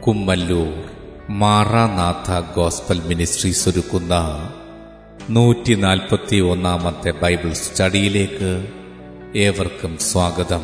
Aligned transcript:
Kummallur 0.00 0.84
Maranatha 1.30 2.54
gospel 2.56 3.00
ministries 3.00 3.68
ഒരുക്കുന്ന 3.68 4.14
നൂറ്റി 5.30 5.74
നാൽപ്പത്തി 5.74 6.36
ഒന്നാമത്തെ 6.36 7.10
ബൈബിൾ 7.10 7.52
സ്റ്റഡിയിലേക്ക് 7.52 8.68
ഏവർക്കും 9.36 9.98
സ്വാഗതം. 9.98 10.62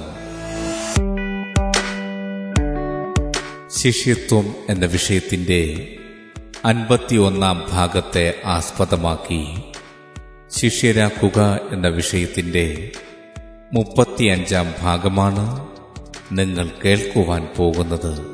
ശിഷ്യത്വം 3.78 4.54
എന്ന 4.68 4.86
വിഷയത്തിന്റെ 4.86 5.88
അൻപത്തിയൊന്നാം 6.64 7.68
ഭാഗത്തെ 7.72 8.34
ആസ്പദമാക്കി 8.44 9.46
ശിഷ്യരാക്കുക 10.50 11.60
എന്ന 11.72 11.88
വിഷയത്തിന്റെ 11.88 12.90
മുപ്പത്തിയഞ്ചാം 13.72 14.74
ഭാഗമാണ് 14.82 15.68
നിങ്ങൾ 16.32 16.70
കേൾക്കുവാൻ 16.84 17.48
പോകുന്നത്. 17.56 18.33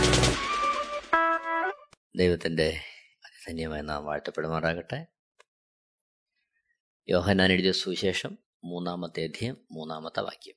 ദൈവത്തിന്റെ 2.21 2.81
അതിധന്യമായി 3.25 3.81
നാം 3.81 4.05
വാഴ്ത്തപ്പെടുമാറാകട്ടെ. 4.05 5.07
യോഹനാൻ 7.09 7.51
എഴുതിയ 7.51 7.71
സുവിശേഷം 7.71 8.37
മൂന്നാമത്തെ 8.63 9.23
അധ്യയം 9.23 9.67
മൂന്നാമത്തെ 9.71 10.19
വാക്യം. 10.19 10.55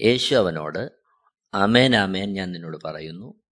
യേശു 0.00 0.34
അവനോട് 0.34 0.90
അമേൻ 1.54 1.96
അമേൻ 1.96 2.32
ഞാൻ 2.32 2.52
നിന്നോട് 2.52 2.76
പറയുന്നു. 2.84 3.42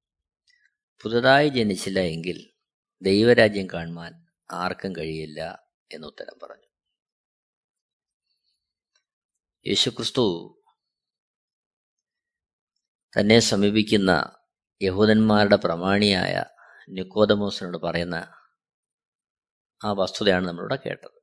പുതുതായി 1.02 1.48
ജനിച്ചില്ല 1.48 2.00
എങ്കിൽ 2.00 2.52
ദൈവരാജ്യം 3.02 3.66
കാണുവാൻ 3.66 4.26
ആർക്കും 4.50 4.96
കഴിയില്ല 4.96 5.68
എന്ന് 5.92 6.06
ഉത്തരം 6.06 6.38
പറഞ്ഞു. 6.42 6.68
യേശുക്രിസ്തു 9.66 10.52
തന്നെ 13.20 13.38
സമീപിക്കുന്ന 13.38 14.35
യഹൂദന്മാരുടെ 14.82 15.56
പ്രമാണിയായ 15.56 16.44
നിക്കോദമോസിനോട് 16.88 17.78
പറയുന്ന 17.78 18.14
ആ 19.84 19.92
വസ്തുതയാണ് 19.92 20.48
നമ്മളിവിടെ 20.48 20.76
കേട്ടത്. 20.76 21.16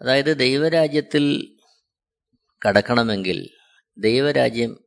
അതായത് 0.00 0.38
ദൈവരാജ്യത്തിൽ 0.38 1.56
കടക്കണമെങ്കിൽ 2.68 3.50
ദൈവരാജ്യം 3.98 4.84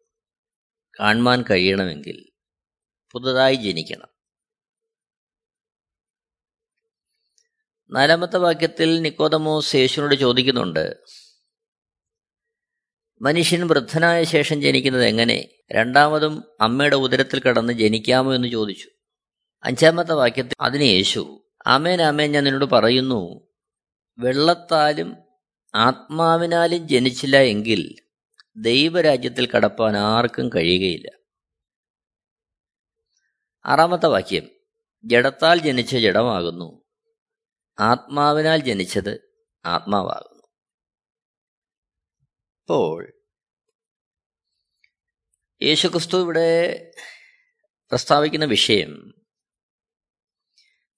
കാണുവാൻ 0.99 1.43
കഴിയണമെങ്കിൽ 1.49 2.31
പുതുതായി 3.11 3.55
ജനിക്കണം. 3.55 4.07
നാലാമത്തെ 7.91 8.37
വാക്യത്തിൽ 8.37 9.01
നിക്കോദമോസ് 9.01 9.75
യേശുവിനോട് 9.75 10.15
ചോദിക്കുന്നുണ്ട് 10.15 11.03
മനുഷ്യൻ 13.21 13.67
വൃദ്ധനായ 13.67 14.23
ശേഷം 14.23 14.61
ജനിക്കുന്നത് 14.61 15.05
എങ്ങനെ? 15.05 15.49
രണ്ടാമതും 15.71 16.43
അമ്മയുടെ 16.61 16.95
ഉദരത്തിൽ 16.95 17.41
കടന്ന് 17.41 17.73
ജനിക്കാമോ 17.73 18.33
എന്ന് 18.33 18.47
ചോദിച്ചു. 18.47 18.89
അഞ്ചാമത്തെ 19.63 20.13
വാക്യത്തിൽ 20.13 20.53
അതിന് 20.61 20.83
യേശു 20.83 21.47
ആമേൻ 21.67 22.01
ആമേൻ 22.01 22.31
ഞാൻ 22.31 22.43
നിന്നോട് 22.43 22.65
പറയുന്നു 22.65 23.47
വെള്ളത്താലും 24.19 25.17
ആത്മാവിനാലും 25.75 26.87
ജനിച്ചില്ല 26.87 27.37
എങ്കിൽ 27.37 27.95
ദൈവരാജ്യത്തിൽ 28.57 29.47
കടപ്പാൻ 29.55 29.97
ആർക്കും 29.97 30.49
കഴിയുകയില്ല. 30.49 31.11
ആറാമത്തെ 33.65 34.05
വാക്യം 34.05 34.49
ജഡത്താൽ 35.05 35.59
ജനിച്ച 35.59 35.95
ജഡമാകുന്നു 35.95 36.83
ആത്മാവിനാൽ 37.79 38.59
ജനിച്ചത് 38.59 39.21
ആത്മാവാകുന്നു. 39.65 40.31
അപ്പോൾ 42.61 43.20
യേശുക്രിസ്തു 45.63 46.21
ഇവിടെ 46.21 46.91
പ്രസ്താവിക്കുന്ന 47.89 48.45
വിഷയം 48.45 49.13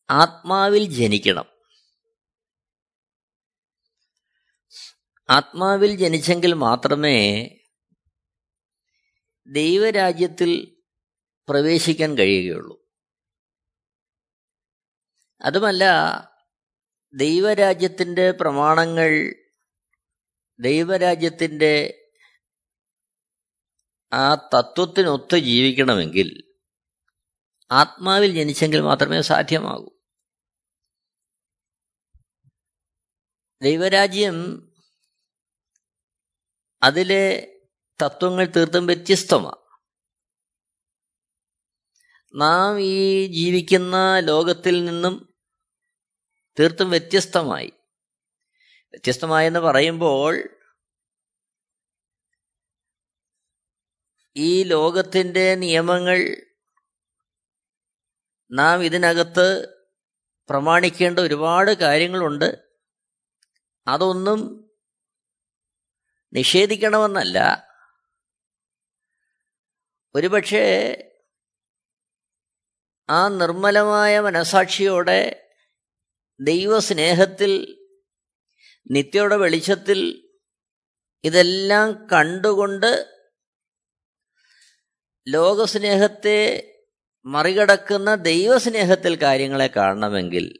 ആത്മാവിൽ 0.09 0.89
ജനിക്കണം. 0.89 1.45
ആത്മാവിൽ 5.29 5.95
ജനിച്ചെങ്കിൽ 5.95 6.53
മാത്രമേ 6.53 7.49
ദൈവരാജ്യത്തിൽ 9.47 10.81
പ്രവേശിക്കാൻ 11.49 12.17
കഴിയുകയുള്ളൂ. 12.17 12.85
അതുമല്ല 15.41 15.83
ദൈവരാജ്യത്തിന്റെ 17.13 18.31
പ്രമാണങ്ങൾ 18.31 19.35
ദൈവരാജ്യത്തിന്റെ 20.59 22.02
ആ 24.13 24.35
തത്വത്തിനൊത്ത് 24.35 25.37
ജീവിക്കണമെങ്കിൽ 25.37 26.53
ആത്മാവിൽ 27.71 28.33
ജനിച്ചെങ്കിൽ 28.33 28.81
മാത്രമേ 28.81 29.21
സാധ്യമാകൂ. 29.21 29.89
ദൈവരാജ്യം 33.61 34.69
അതിലെ 36.83 37.55
തത്വങ്ങൾ 38.05 38.45
തീർത്തും 38.55 38.85
വ്യത്യസ്തമാണ്. 38.85 39.63
നാം 42.35 42.79
ഈ 42.79 43.27
ജീവിക്കുന്ന 43.27 44.19
ലോകത്തിൽ 44.19 44.85
നിന്നും 44.85 45.35
തീർത്തും 46.59 46.89
വ്യത്യസ്തമായി. 46.89 47.71
വ്യത്യസ്തമായെന്ന് 48.91 49.59
പറയുമ്പോൾ 49.59 50.62
ഈ 54.35 54.63
ലോകത്തിന്റെ 54.63 55.55
നിയമങ്ങൾ 55.55 56.35
നാം 58.51 58.83
ഇതിനകത്ത് 58.83 59.75
പ്രമാണിക്കേണ്ട 60.49 61.19
ഒരുപാട് 61.19 61.71
കാര്യങ്ങളുണ്ട്. 61.71 62.57
അതൊന്നും 63.87 64.71
നിഷേധിക്കണമെന്നല്ല. 66.33 67.67
ഒരുപക്ഷെ 70.15 70.63
ആ 73.09 73.27
നിർമ്മലമായ 73.27 74.19
മനസാക്ഷിയോടെ 74.19 75.49
ദൈവസ്നേഹത്തിൽ 76.39 77.83
നിത്യയുടെ 78.91 79.35
വെളിച്ചത്തിൽ 79.35 80.29
ഇതെല്ലാം 81.23 82.07
കണ്ടുകൊണ്ട് 82.07 83.12
ലോകസ്നേഹത്തെ 85.27 86.69
മറികടക്കുന്ന 87.25 88.15
ദൈവസ്നേഹത്തിൽ 88.15 89.15
കാര്യങ്ങളെ 89.15 89.67
കാണണമെങ്കിൽ 89.67 90.59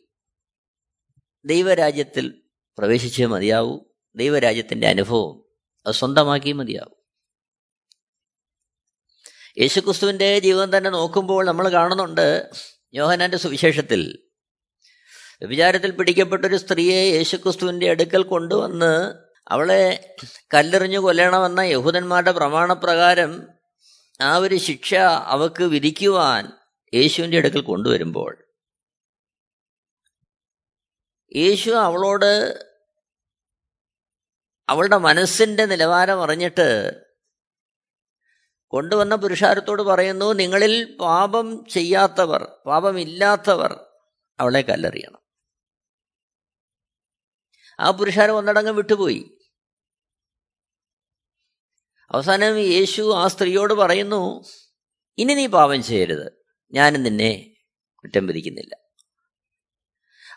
ദൈവരാജ്യത്തിൽ 1.46 2.44
പ്രവേശിച്ചേ 2.78 3.26
മതിയാവൂ. 3.26 3.80
ദൈവരാജ്യത്തിന്റെ 4.16 4.88
അനുഭവം 4.88 5.46
അത് 5.86 5.94
സ്വന്തമാക്കി 5.94 6.52
മതിയാവും. 6.52 6.96
യേശുക്രിസ്തുവിന്റെ 9.60 10.40
ജീവിതം 10.40 10.78
തന്നെ 10.78 10.90
നോക്കുമ്പോൾ 10.90 11.46
നമ്മൾ 11.46 11.70
കാണുന്നുണ്ട് 11.70 12.50
യോഹനാന്റെ 12.94 13.38
സുവിശേഷത്തിൽ. 13.38 14.30
വിചാരത്തിൽ 15.46 15.92
പിടിക്കപ്പെട്ടൊരു 15.92 16.58
സ്ത്രീയെ 16.58 17.12
യേശുക്രിസ്തുവിന്റെ 17.12 17.90
അടുക്കൽ 17.90 18.24
കൊണ്ടുവന്ന് 18.24 19.14
അവളെ 19.48 20.16
കല്ലെറിഞ്ഞു 20.54 21.00
കൊല്ലണമെന്ന 21.00 21.60
യഹൂദന്മാരുടെ 21.60 22.32
പ്രമാണപ്രകാരം 22.32 23.48
ആ 24.24 24.38
ഒരു 24.38 24.56
ശിക്ഷ 24.56 24.94
അവക്ക് 25.26 25.64
വിധിക്കുവാൻ 25.64 26.52
യേശുവിന്റെ 26.94 27.38
അടുക്കൽ 27.38 27.62
കൊണ്ടുവരുമ്പോൾ 27.62 28.38
യേശു 31.36 31.70
അവളോട് 31.70 32.54
അവളുടെ 34.70 34.98
മനസ്സിന്റെ 34.98 35.66
നിലവാരം 35.66 36.24
അറിഞ്ഞിട്ട് 36.24 36.92
കൊണ്ടുവന്ന 38.68 39.16
പുരുഷാരത്തോട് 39.16 39.82
പറയുന്നു 39.82 40.34
നിങ്ങളിൽ 40.34 40.98
പാപം 41.02 41.66
ചെയ്യാത്തവർ 41.66 42.48
പാപമില്ലാത്തവർ 42.66 43.86
അവളെ 44.40 44.62
കല്ലെറിയണം. 44.62 45.22
ആ 47.80 47.92
പുരുഷാരം 47.92 48.34
ഒന്നടങ്കം 48.34 48.76
വിട്ടുപോയി. 48.76 49.38
അവസാനം 52.14 52.60
യേശു 52.60 53.02
ആ 53.16 53.28
സ്ത്രീയോട് 53.28 53.74
പറയുന്നു 53.74 54.22
ഇനി 55.18 55.34
നീ 55.34 55.48
പാപം 55.48 55.84
ചെയ്യരുത്. 55.84 56.28
ഞാനും 56.74 57.04
നിന്നെ 57.04 57.32
കുറ്റം 57.98 58.28
വിധിക്കുന്നില്ല. 58.28 58.76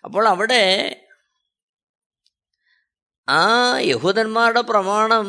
അപ്പോൾ 0.05 0.28
അവിടെ 0.28 0.62
ആ 3.28 3.43
യഹൂദന്മാരുടെ 3.78 4.61
പ്രമാണം 4.61 5.26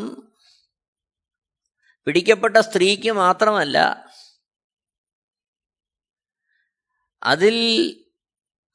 പിടിക്കപ്പെട്ട 2.06 2.58
സ്ത്രീക്ക് 2.58 3.12
മാത്രമല്ല 3.12 3.78
അതിൽ 7.24 7.56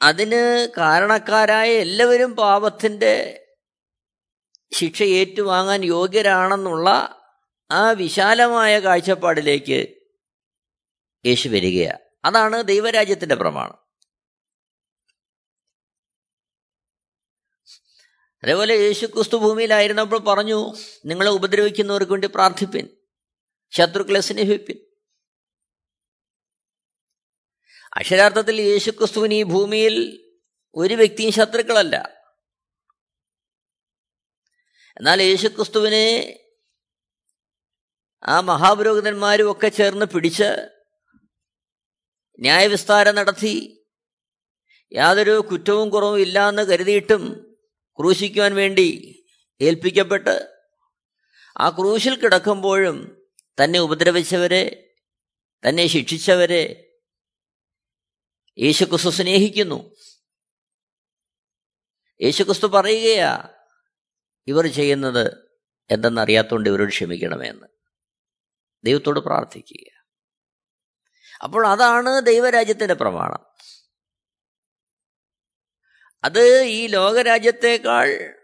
അതിന് 0.00 0.42
കാരണക്കാരായ 0.78 1.70
എല്ലാവരും 1.72 2.36
പാപത്തിന്റെ 2.36 3.14
ശിക്ഷ 4.72 5.02
ഏറ്റുവാങ്ങാൻ 5.02 5.84
യോഗ്യരാണെന്നുള്ള 5.84 6.88
ആ 7.72 7.90
വിശാലമായ 7.90 8.78
കാഴ്ചപ്പാടിലേക്ക് 8.78 9.96
യേശു 11.26 11.48
വരികയാണ് 11.48 11.98
അതാണ് 12.24 12.62
ദൈവരാജ്യത്തിന്റെ 12.62 13.34
പ്രമാണം. 13.34 13.78
അതേപോലെ 18.42 18.74
യേശു 18.74 19.06
ക്രിസ്തു 19.06 19.36
ഭൂമിയിലായിരുന്നപ്പോൾ 19.36 20.18
പറഞ്ഞു 20.18 20.74
നിങ്ങളെ 21.04 21.30
ഉപദ്രവിക്കുന്നവർക്ക് 21.30 22.12
വേണ്ടി 22.12 22.28
പ്രാർത്ഥിപ്പിൻ. 22.28 22.88
ശത്രുക്കളെ 23.70 24.20
സ്നേഹിപ്പിൻ. 24.20 24.78
അക്ഷരാർത്ഥത്തിൽ 27.96 28.60
യേശു 28.60 28.90
ക്രിസ്തുവിന് 28.90 29.34
ഈ 29.34 29.42
ഭൂമിയിൽ 29.42 30.28
ഒരു 30.74 30.94
വ്യക്തിയും 30.94 31.32
ശത്രുക്കളല്ല. 31.32 32.24
എന്നാൽ 34.98 35.22
യേശുക്രിസ്തുവിനെ 35.22 36.38
ആ 38.28 38.40
മഹാപുരോഹിതന്മാരും 38.40 39.52
ഒക്കെ 39.52 39.68
ചേർന്ന് 39.68 40.06
പിടിച്ച് 40.06 40.50
ന്യായവിസ്താരം 42.40 43.14
നടത്തി. 43.14 43.84
യാതൊരു 44.92 45.40
കുറ്റവും 45.50 45.90
കുറവും 45.90 46.20
ഇല്ല 46.20 46.48
എന്ന് 46.48 46.62
കരുതിയിട്ടും 46.62 47.22
ക്രൂശിക്കുവാൻ 47.98 48.54
വേണ്ടി 48.54 48.88
ഏൽപ്പിക്കപ്പെട്ട് 49.60 50.54
ആ 51.58 51.70
ക്രൂശിൽ 51.70 52.20
കിടക്കുമ്പോഴും 52.20 53.26
തന്നെ 53.62 53.78
ഉപദ്രവിച്ചവരെ 53.78 54.94
തന്നെ 55.68 55.86
ശിക്ഷിച്ചവരെ 55.86 56.88
യേശുക്രിസ്തു 58.58 59.10
സ്നേഹിക്കുന്നു. 59.10 59.94
യേശുക്രിസ്തു 62.20 62.66
പറയുകയാ 62.66 63.48
ഇവർ 64.46 64.66
ചെയ്യുന്നത് 64.66 65.24
എന്തെന്നറിയാത്തതുകൊണ്ട് 65.90 66.68
ഇവരോട് 66.70 66.90
ക്ഷമിക്കണമെന്ന്. 66.90 67.81
ദൈവത്തോട് 68.84 69.20
പ്രാർത്ഥിക്കുക. 69.20 70.02
അപ്പോൾ 71.44 71.66
അതാണ് 71.66 72.26
ദൈവരാജ്യത്തിന്റെ 72.26 72.94
പ്രമാണം. 72.94 73.52
അത് 76.24 76.62
ഈ 76.62 76.86
ലോകരാജ്യത്തേക്കാൾ 76.86 78.34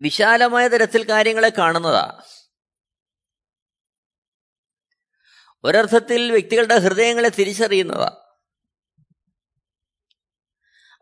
വിശാലമായ 0.00 0.68
തരത്തിൽ 0.68 1.08
കാര്യങ്ങളെ 1.08 1.48
കാണുന്നതാ. 1.48 2.22
ഒരർത്ഥത്തിൽ 5.64 6.32
വ്യക്തികളുടെ 6.32 6.78
ഹൃദയങ്ങളെ 6.78 7.28
തിരിച്ചറിയുന്നതാ. 7.28 8.22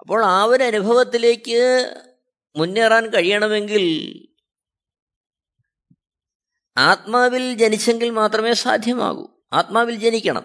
അപ്പോൾ 0.01 0.25
ആ 0.25 0.45
ഒരു 0.45 0.65
അനുഭവത്തിലേക്ക് 0.65 1.95
മുന്നേറാൻ 2.57 3.07
കഴിയണമെങ്കിൽ 3.07 3.83
ആത്മാവിൽ 6.77 7.55
ജനിച്ചെങ്കിൽ 7.55 8.11
മാത്രമേ 8.11 8.53
സാധ്യമാകൂ. 8.53 9.29
ആത്മാവിൽ 9.53 9.95
ജനിക്കണം. 9.95 10.45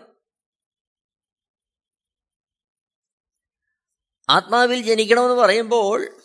ആത്മാവിൽ 4.30 4.82
ജനിക്കണമെന്ന് 4.82 5.36
പറയുമ്പോൾ 5.36 6.22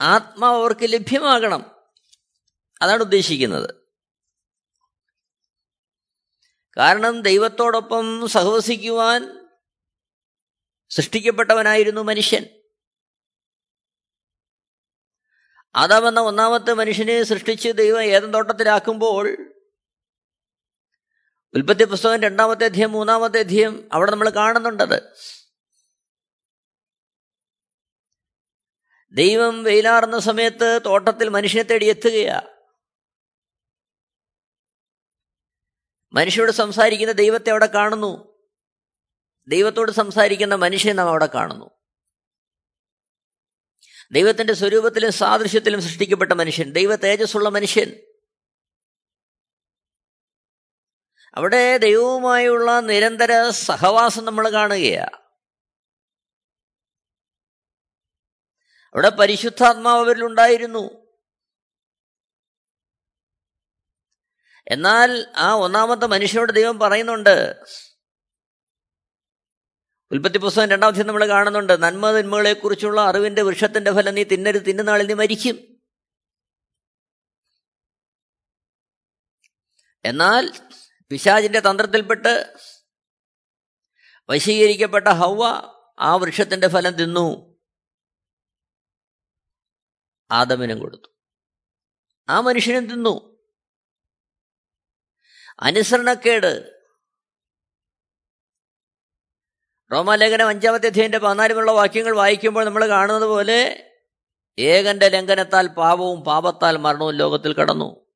ആത്മാവ് 0.00 0.56
അവർക്ക് 0.56 0.80
ലഭ്യമാകണം. 0.82 1.76
അതാണ് 2.82 3.00
ഉദ്ദേശിക്കുന്നത്. 3.00 3.74
കാരണം 6.76 7.22
ദൈവത്തോടൊപ്പം 7.22 8.28
സഹവസിക്കുവാൻ 8.28 9.48
സൃഷ്ടിക്കപ്പെട്ടവനായിരുന്നു 10.90 12.00
മനുഷ്യൻ. 12.00 12.65
ആദാമെന്ന 15.76 16.20
ഒന്നാമത്തെ 16.20 16.72
മനുഷ്യനെ 16.72 17.22
സൃഷ്ടിച്ച് 17.22 17.68
ദൈവം 17.68 18.02
ഏതം 18.02 18.32
തോട്ടത്തിലാക്കുമ്പോൾ 18.32 19.54
ഉൽപ്പത്തി 21.54 21.84
പുസ്തകം 21.84 22.22
രണ്ടാമത്തെ 22.22 22.64
അധ്യയം 22.64 22.92
മൂന്നാമത്തെ 22.92 23.38
അധ്യയം 23.38 23.88
അവിടെ 23.92 24.10
നമ്മൾ 24.10 24.30
കാണുന്നുണ്ടത് 24.30 25.14
ദൈവം 29.12 29.62
വെയിലാറുന്ന 29.62 30.18
സമയത്ത് 30.18 30.80
തോട്ടത്തിൽ 30.86 31.28
മനുഷ്യനെ 31.28 31.68
തേടി 31.68 31.86
എത്തുകയാ. 31.86 32.42
മനുഷ്യരോട് 36.12 36.52
സംസാരിക്കുന്ന 36.52 37.12
ദൈവത്തെ 37.12 37.50
അവിടെ 37.50 37.66
കാണുന്നു. 37.66 38.38
ദൈവത്തോട് 39.48 39.92
സംസാരിക്കുന്ന 39.92 40.54
മനുഷ്യനെ 40.54 40.92
നാം 40.92 41.08
അവിടെ 41.08 41.26
കാണുന്നു. 41.26 41.75
ദൈവത്തിന്റെ 44.12 44.52
സ്വരൂപത്തിലും 44.52 45.12
സാദൃശ്യത്തിലും 45.12 45.82
സൃഷ്ടിക്കപ്പെട്ട 45.82 46.32
മനുഷ്യൻ 46.32 46.72
ദൈവ 46.72 46.94
തേജസ്സുള്ള 46.94 47.48
മനുഷ്യൻ. 47.48 48.06
അവിടെ 51.34 51.76
ദൈവവുമായുള്ള 51.76 52.80
നിരന്തര 52.80 53.50
സഹവാസം 53.50 54.24
നമ്മൾ 54.24 54.50
കാണുകയാണ് 54.50 55.26
അവിടെ 58.94 59.08
പരിശുദ്ധാത്മാവ് 59.08 60.06
അവരിൽ 60.06 60.24
ഉണ്ടായിരുന്നു. 60.24 61.06
എന്നാൽ 64.68 65.32
ആ 65.36 65.52
ഒന്നാമത്തെ 65.52 66.06
മനുഷ്യനോട് 66.06 66.52
ദൈവം 66.52 66.78
പറയുന്നുണ്ട് 66.78 67.60
ഉൽപ്പത്തി 70.12 70.38
പുസ്തകം 70.38 70.70
രണ്ടാമത്തെ 70.70 71.02
നമ്മൾ 71.02 71.28
കാണുന്നുണ്ട്. 71.28 71.82
നന്മ 71.82 72.12
തിന്മകളെക്കുറിച്ചുള്ള 72.12 73.00
അറിവിന്റെ 73.00 73.42
വൃക്ഷത്തിന്റെ 73.42 73.92
ഫലം 73.92 74.14
നീ 74.14 74.24
തിന്നരുത് 74.24 74.62
തിന്നുന്നാളിൽ 74.62 75.06
നീ 75.06 75.14
മരിക്കും. 75.14 75.82
എന്നാൽ 80.04 80.50
പിശാജിന്റെ 81.10 81.60
തന്ത്രത്തിൽപ്പെട്ട് 81.60 82.56
വശീകരിക്കപ്പെട്ട 84.30 85.08
ഹൗവ 85.08 85.42
ആ 86.00 86.16
വൃക്ഷത്തിന്റെ 86.16 86.68
ഫലം 86.68 86.92
തിന്നു. 86.92 87.58
ആദമിനും 90.30 90.78
കൊടുത്തു. 90.78 91.16
ആ 92.28 92.40
മനുഷ്യനും 92.40 92.90
തിന്നു. 92.90 93.38
അനുസരണക്കേട് 95.60 96.75
റോമാലേഖനം 99.92 100.48
അഞ്ചാമത്തെ 100.48 100.86
അധ്യയന്റെ 100.86 101.18
പതിനാലുമുള്ള 101.18 101.70
വാക്യങ്ങൾ 101.70 102.16
വായിക്കുമ്പോൾ 102.16 102.64
നമ്മൾ 102.64 102.88
കാണുന്നത് 102.88 103.24
പോലെ 103.24 103.90
ഏകന്റെ 104.58 105.08
ലംഘനത്താൽ 105.08 105.66
പാപവും 105.66 106.20
പാപത്താൽ 106.20 106.76
മരണവും 106.76 107.14
ലോകത്തിൽ 107.14 107.52
കടന്നു. 107.52 108.06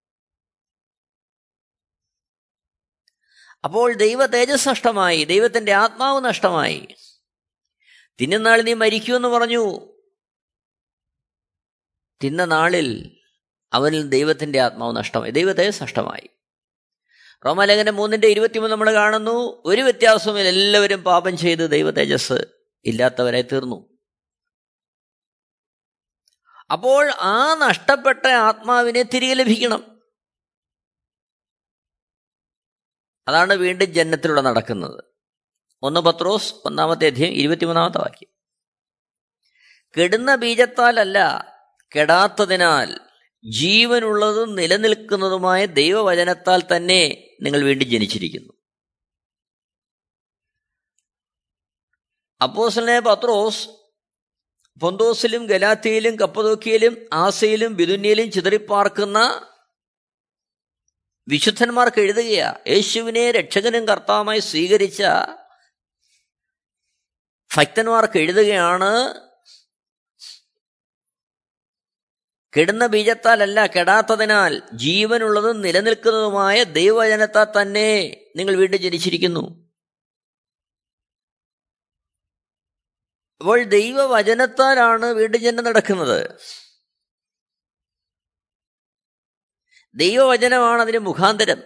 അപ്പോൾ 3.65 3.95
ദൈവ 3.95 4.27
തേജസ് 4.27 4.69
നഷ്ടമായി 4.69 5.25
ദൈവത്തിന്റെ 5.25 5.73
ആത്മാവ് 5.73 6.25
നഷ്ടമായി. 6.25 6.89
തിന്നുന്നാൾ 8.21 8.63
നീ 8.63 8.73
മരിക്കുമെന്ന് 8.73 9.29
പറഞ്ഞു. 9.29 9.95
തിന്ന 12.25 12.45
നാളിൽ 12.45 13.21
അവനിൽ 13.73 14.09
ദൈവത്തിന്റെ 14.09 14.61
ആത്മാവ് 14.61 14.97
നഷ്ടമായി 14.97 15.31
ദൈവ 15.31 15.53
തേജസ് 15.53 15.83
നഷ്ടമായി. 15.83 16.40
റോമലേഖനം 17.47 17.97
മൂന്നിന്റെ 17.97 18.29
ഇരുപത്തിമൂന്ന് 18.29 18.73
നമ്മൾ 18.73 18.93
കാണുന്നു. 18.93 19.63
ഒരു 19.67 19.81
വ്യത്യാസവുമില്ല 19.83 20.49
എല്ലാവരും 20.49 21.03
പാപം 21.03 21.37
ചെയ്ത് 21.37 21.71
ദൈവ 21.71 21.91
തേജസ് 21.91 22.45
ഇല്ലാത്തവരെ 22.85 23.43
തീർന്നു. 23.43 23.99
അപ്പോൾ 26.71 27.11
ആ 27.11 27.55
നഷ്ടപ്പെട്ട 27.55 28.27
ആത്മാവിനെ 28.27 29.03
തിരികെ 29.03 29.35
ലഭിക്കണം. 29.35 30.03
അതാണ് 33.29 33.53
വീണ്ടും 33.53 33.95
ജന്മത്തിലൂടെ 33.95 34.41
നടക്കുന്നത്. 34.41 35.05
ഒന്ന് 35.83 36.01
പത്രോസ് 36.01 36.55
ഒന്നാമത്തെ 36.65 37.07
അധ്യയം 37.07 37.33
ഇരുപത്തിമൂന്നാമത്തെ 37.33 37.99
വാക്യം. 37.99 38.29
കെടുന്ന 39.99 40.35
ബീജത്താലല്ല 40.35 41.47
കെടാത്തതിനാൽ 41.97 43.10
ജീവനുള്ളതും 43.45 44.55
നിലനിൽക്കുന്നതുമായ 44.55 45.67
ദൈവവചനത്താൽ 45.67 46.63
തന്നെ 46.77 47.03
നിങ്ങൾ 47.43 47.61
വീണ്ടും 47.65 47.89
ജനിച്ചിരിക്കുന്നു. 47.89 48.53
അപ്പോസലിനെ 52.43 53.01
പത്രോസ് 53.01 53.69
പൊന്തോസിലും 54.81 55.47
ഗലാത്തിയിലും 55.47 56.17
കപ്പതോക്കിയിലും 56.17 57.09
ആസയിലും 57.13 57.77
ബിദുന്യയിലും 57.77 58.31
ചിതറിപ്പാർക്കുന്ന 58.31 59.19
വിശുദ്ധന്മാർക്ക് 61.29 62.01
എഴുതുകയാ 62.01 62.55
യേശുവിനെ 62.69 63.31
രക്ഷകനും 63.31 63.89
കർത്താവുമായി 63.89 64.41
സ്വീകരിച്ച 64.41 65.03
ഭക്തന്മാർക്ക് 67.59 68.19
എഴുതുകയാണ് 68.19 68.93
കെടുന്ന 72.57 72.87
ബീജത്താലല്ല 72.87 73.67
കെടാത്തതിനാൽ 73.67 74.63
ജീവനുള്ളതും 74.73 75.61
നിലനിൽക്കുന്നതുമായ 75.61 76.63
ദൈവജനത്താൽ 76.63 77.63
തന്നെ 77.63 78.17
നിങ്ങൾ 78.37 78.57
വീണ്ടും 78.57 78.81
ജനിച്ചിരിക്കുന്നു. 78.81 79.71
അപ്പോൾ 83.41 83.63
ദൈവവചനത്താലാണ് 83.63 85.07
വീണ്ടും 85.07 85.41
ജന്മം 85.41 85.65
നടക്കുന്നത്. 85.65 86.39
ദൈവവചനമാണ് 89.95 90.83
അതിന് 90.83 90.99
മുഖാന്തരം. 90.99 91.63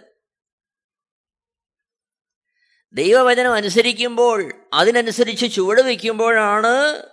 ദൈവവചനം 2.93 3.53
അനുസരിക്കുമ്പോൾ 3.53 4.69
അതിനനുസരിച്ച് 4.73 5.55
ചുവട് 5.55 5.81
വയ്ക്കുമ്പോഴാണ് 5.81 7.03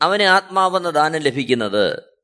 അവന് 0.00 0.22
ആത്മാവെന്ന 0.22 0.90
ദാനം 0.90 1.20
ലഭിക്കുന്നത്. 1.20 2.15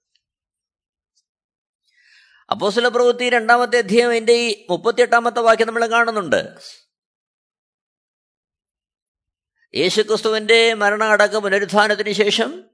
അപ്പോസ്തല 2.53 2.89
പ്രവൃത്തി 2.89 3.31
രണ്ടാമത്തെ 3.31 3.79
അധ്യായം 3.79 4.15
എന്റെ 4.15 4.33
ഈ 4.33 4.67
മുപ്പത്തിയെട്ടാമത്തെ 4.71 5.41
വാക്യം 5.41 5.67
നമ്മൾ 5.67 5.87
കാണുന്നുണ്ട്. 5.87 6.59
യേശുക്രിസ്തുവിന്റെ 9.75 10.75
മരണ 10.75 11.05
അടക്ക 11.05 11.37
പുനരുത്ഥാനത്തിന് 11.37 12.13
ശേഷം 12.13 12.65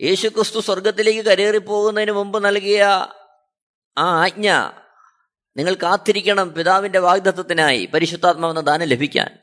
യേശുക്രിസ്തു 0.00 0.60
സ്വർഗത്തിലേക്ക് 0.60 1.20
കരേറിപ്പോകുന്നതിന് 1.20 2.12
മുമ്പ് 2.12 2.44
നൽകിയ 2.44 2.84
ആ 3.98 4.22
ആജ്ഞ 4.22 4.50
നിങ്ങൾ 5.56 5.74
കാത്തിരിക്കണം 5.74 6.52
പിതാവിന്റെ 6.52 6.98
വാഗ്ദത്വത്തിനായി 6.98 7.86
പരിശുദ്ധാത്മാവെന്ന 7.86 8.60
ദാനം 8.60 8.86
ലഭിക്കാൻ. 8.86 9.38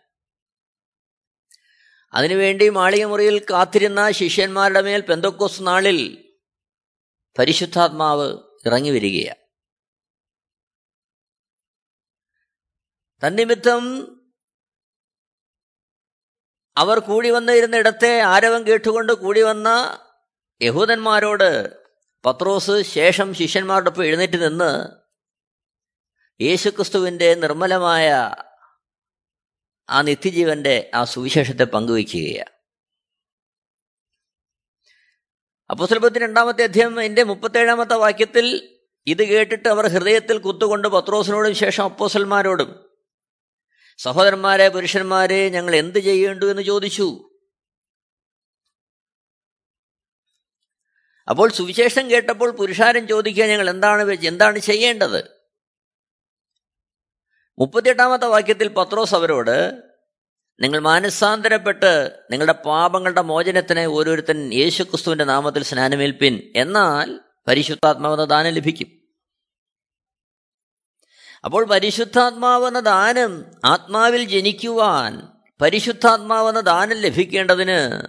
അതിനുവേണ്ടി 2.14 2.70
മാളികമുറിയിൽ 2.70 3.46
കാത്തിരുന്ന 3.50 4.12
ശിഷ്യന്മാരുടെ 4.12 4.82
മേൽ 4.82 5.02
പെന്തക്കോസ് 5.02 5.62
നാളിൽ 5.62 6.27
പരിശുദ്ധാത്മാവ് 7.40 8.38
ഇറങ്ങി 8.66 8.90
വരികയാണ്. 8.90 9.48
തന്നിമിത്തം 13.28 14.14
അവർ 16.78 17.00
കൂടി 17.00 17.30
വന്നിരുന്ന 17.30 17.76
ഇടത്തെ 17.76 18.20
ആരവം 18.20 18.68
കേട്ടുകൊണ്ട് 18.68 19.14
കൂടി 19.14 19.42
വന്ന 19.42 20.00
യഹൂദന്മാരോട് 20.62 21.78
പത്രോസ് 22.26 22.82
ശേഷം 22.82 23.34
ശിഷ്യന്മാരോടൊപ്പം 23.34 24.06
എഴുന്നേറ്റ് 24.06 24.44
നിന്ന് 24.44 24.88
യേശുക്രിസ്തുവിന്റെ 26.44 27.34
നിർമ്മലമായ 27.34 28.36
ആ 29.90 30.02
നിത്യജീവന്റെ 30.02 30.92
ആ 30.96 31.04
സുവിശേഷത്തെ 31.04 31.64
പങ്കുവയ്ക്കുകയാണ്. 31.64 32.57
അപ്പോസ്തലപത്തി 35.70 36.20
രണ്ടാമത്തെ 36.20 36.64
അധ്യായം 36.64 37.02
എന്റെ 37.02 37.24
മുപ്പത്തേഴാമത്തെ 37.24 37.94
വാക്യത്തിൽ 37.94 38.78
ഇത് 39.08 39.24
കേട്ടിട്ട് 39.24 39.70
അവർ 39.70 39.88
ഹൃദയത്തിൽ 39.88 40.38
കുത്തുകൊണ്ട് 40.38 40.88
പത്രോസിനോടും 40.88 41.56
ശേഷം 41.56 41.84
അപ്പോസന്മാരോടും 41.84 42.90
സഹോദരന്മാരെ 43.98 44.70
പുരുഷന്മാരെ 44.70 45.50
ഞങ്ങൾ 45.50 45.76
എന്ത് 45.76 46.00
ചെയ്യേണ്ടു 46.00 46.46
എന്ന് 46.46 46.64
ചോദിച്ചു. 46.64 47.30
അപ്പോൾ 51.30 51.50
സുവിശേഷം 51.50 52.10
കേട്ടപ്പോൾ 52.10 52.52
പുരുഷാരം 52.52 53.08
ചോദിക്കുക 53.08 53.44
ഞങ്ങൾ 53.44 53.70
എന്താണ് 53.70 54.12
എന്താണ് 54.12 54.60
ചെയ്യേണ്ടത്? 54.60 55.38
മുപ്പത്തിയെട്ടാമത്തെ 57.60 58.26
വാക്യത്തിൽ 58.26 58.68
പത്രോസ് 58.68 59.16
അവരോട് 59.16 59.87
നിങ്ങൾ 60.60 60.80
മാനസാന്തരപ്പെട്ട് 60.80 62.20
നിങ്ങളുടെ 62.32 62.54
പാപങ്ങളുടെ 62.54 63.22
മോചനത്തിന് 63.22 63.80
ഓരോരുത്തൻ 63.80 64.54
യേശുക്രിസ്തുവിന്റെ 64.54 65.24
നാമത്തിൽ 65.26 65.64
സ്നാനമേൽപ്പിൻ. 65.64 66.54
എന്നാൽ 66.56 67.20
പരിശുദ്ധാത്മാവെന്ന 67.48 68.26
ദാനം 68.26 68.50
ലഭിക്കും. 68.50 69.08
അപ്പോൾ 71.46 71.66
പരിശുദ്ധാത്മാവെന്ന 71.66 72.80
ദാനം 72.80 73.46
ആത്മാവിൽ 73.66 74.24
ജനിക്കുവാൻ 74.24 75.28
പരിശുദ്ധാത്മാവെന്ന 75.62 76.60
ദാനം 76.60 76.98
ലഭിക്കേണ്ടതിന് 76.98 78.08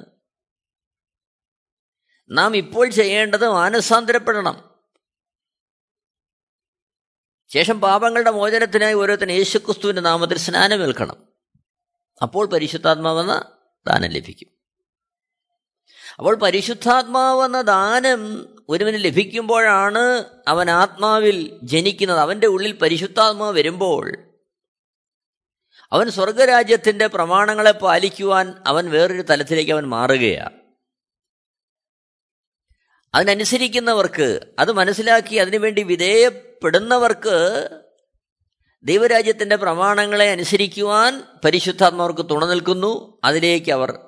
നാം 2.31 2.57
ഇപ്പോൾ 2.57 2.91
ചെയ്യേണ്ടത് 2.91 3.49
മാനസാന്തരപ്പെടണം. 3.49 4.71
ശേഷം 7.49 7.81
പാപങ്ങളുടെ 7.81 8.31
മോചനത്തിനായി 8.31 8.95
ഓരോരുത്തൻ 8.95 9.31
യേശുക്രിസ്തുവിന്റെ 9.31 10.03
നാമത്തിൽ 10.03 10.39
സ്നാനമേൽക്കണം. 10.39 11.28
അപ്പോൾ 12.23 12.47
പരിശുദ്ധാത്മാവെന്ന 12.47 13.53
ദാനം 13.87 14.11
ലഭിക്കും. 14.11 14.49
അപ്പോൾ 16.19 16.37
പരിശുദ്ധാത്മാവെന്ന 16.37 17.61
ദാനം 17.61 18.49
ഒരുവന് 18.69 19.05
ലഭിക്കുമ്പോഴാണ് 19.05 20.25
അവൻ 20.49 20.71
ആത്മാവിൽ 20.71 21.61
ജനിക്കുന്നത്. 21.63 22.19
അവന്റെ 22.19 22.47
ഉള്ളിൽ 22.47 22.73
പരിശുദ്ധാത്മാവ് 22.73 23.57
വരുമ്പോൾ 23.57 24.13
അവൻ 25.93 26.11
സ്വർഗരാജ്യത്തിന്റെ 26.11 27.07
പ്രമാണങ്ങളെ 27.07 27.73
പാലിക്കുവാൻ 27.73 28.55
അവൻ 28.67 28.91
വേറൊരു 28.91 29.23
തലത്തിലേക്ക് 29.23 29.73
അവൻ 29.73 29.89
മാറുകയാണ്. 29.89 30.59
അതിനനുസരിക്കുന്നവർക്ക് 33.15 34.41
അത് 34.59 34.73
മനസ്സിലാക്കി 34.73 35.37
അതിനുവേണ്ടി 35.37 35.83
വിധേയപ്പെടുന്നവർക്ക് 35.83 37.69
ദൈവരാജ്യത്തിന്റെ 38.83 39.57
പ്രമാണങ്ങളെ 39.57 40.31
അനുസരിക്കുവാൻ 40.31 41.25
പരിശുദ്ധാത്മാവർക്ക് 41.45 42.31
തുണ 42.31 42.47
നിൽക്കുന്നു. 42.47 43.19
അതിലേക്ക് 43.25 43.73
അവർ 43.73 43.99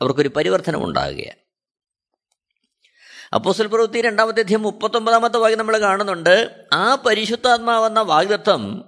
അവർക്കൊരു 0.00 0.28
പരിവർത്തനം 0.28 0.84
ഉണ്ടാകുകയാണ് 0.84 1.40
അപ്പോസൽ 3.34 3.66
പ്രവൃത്തി 3.66 4.00
രണ്ടാമത്തെ 4.00 4.40
അധ്യയം 4.40 4.62
മുപ്പത്തൊമ്പതാമത്തെ 4.62 5.38
വാക്യം 5.38 5.58
നമ്മൾ 5.58 5.78
കാണുന്നുണ്ട്. 5.78 6.54
ആ 6.72 6.94
പരിശുദ്ധാത്മാവെന്ന 6.94 8.00
വാഗ്ദത്വം 8.00 8.84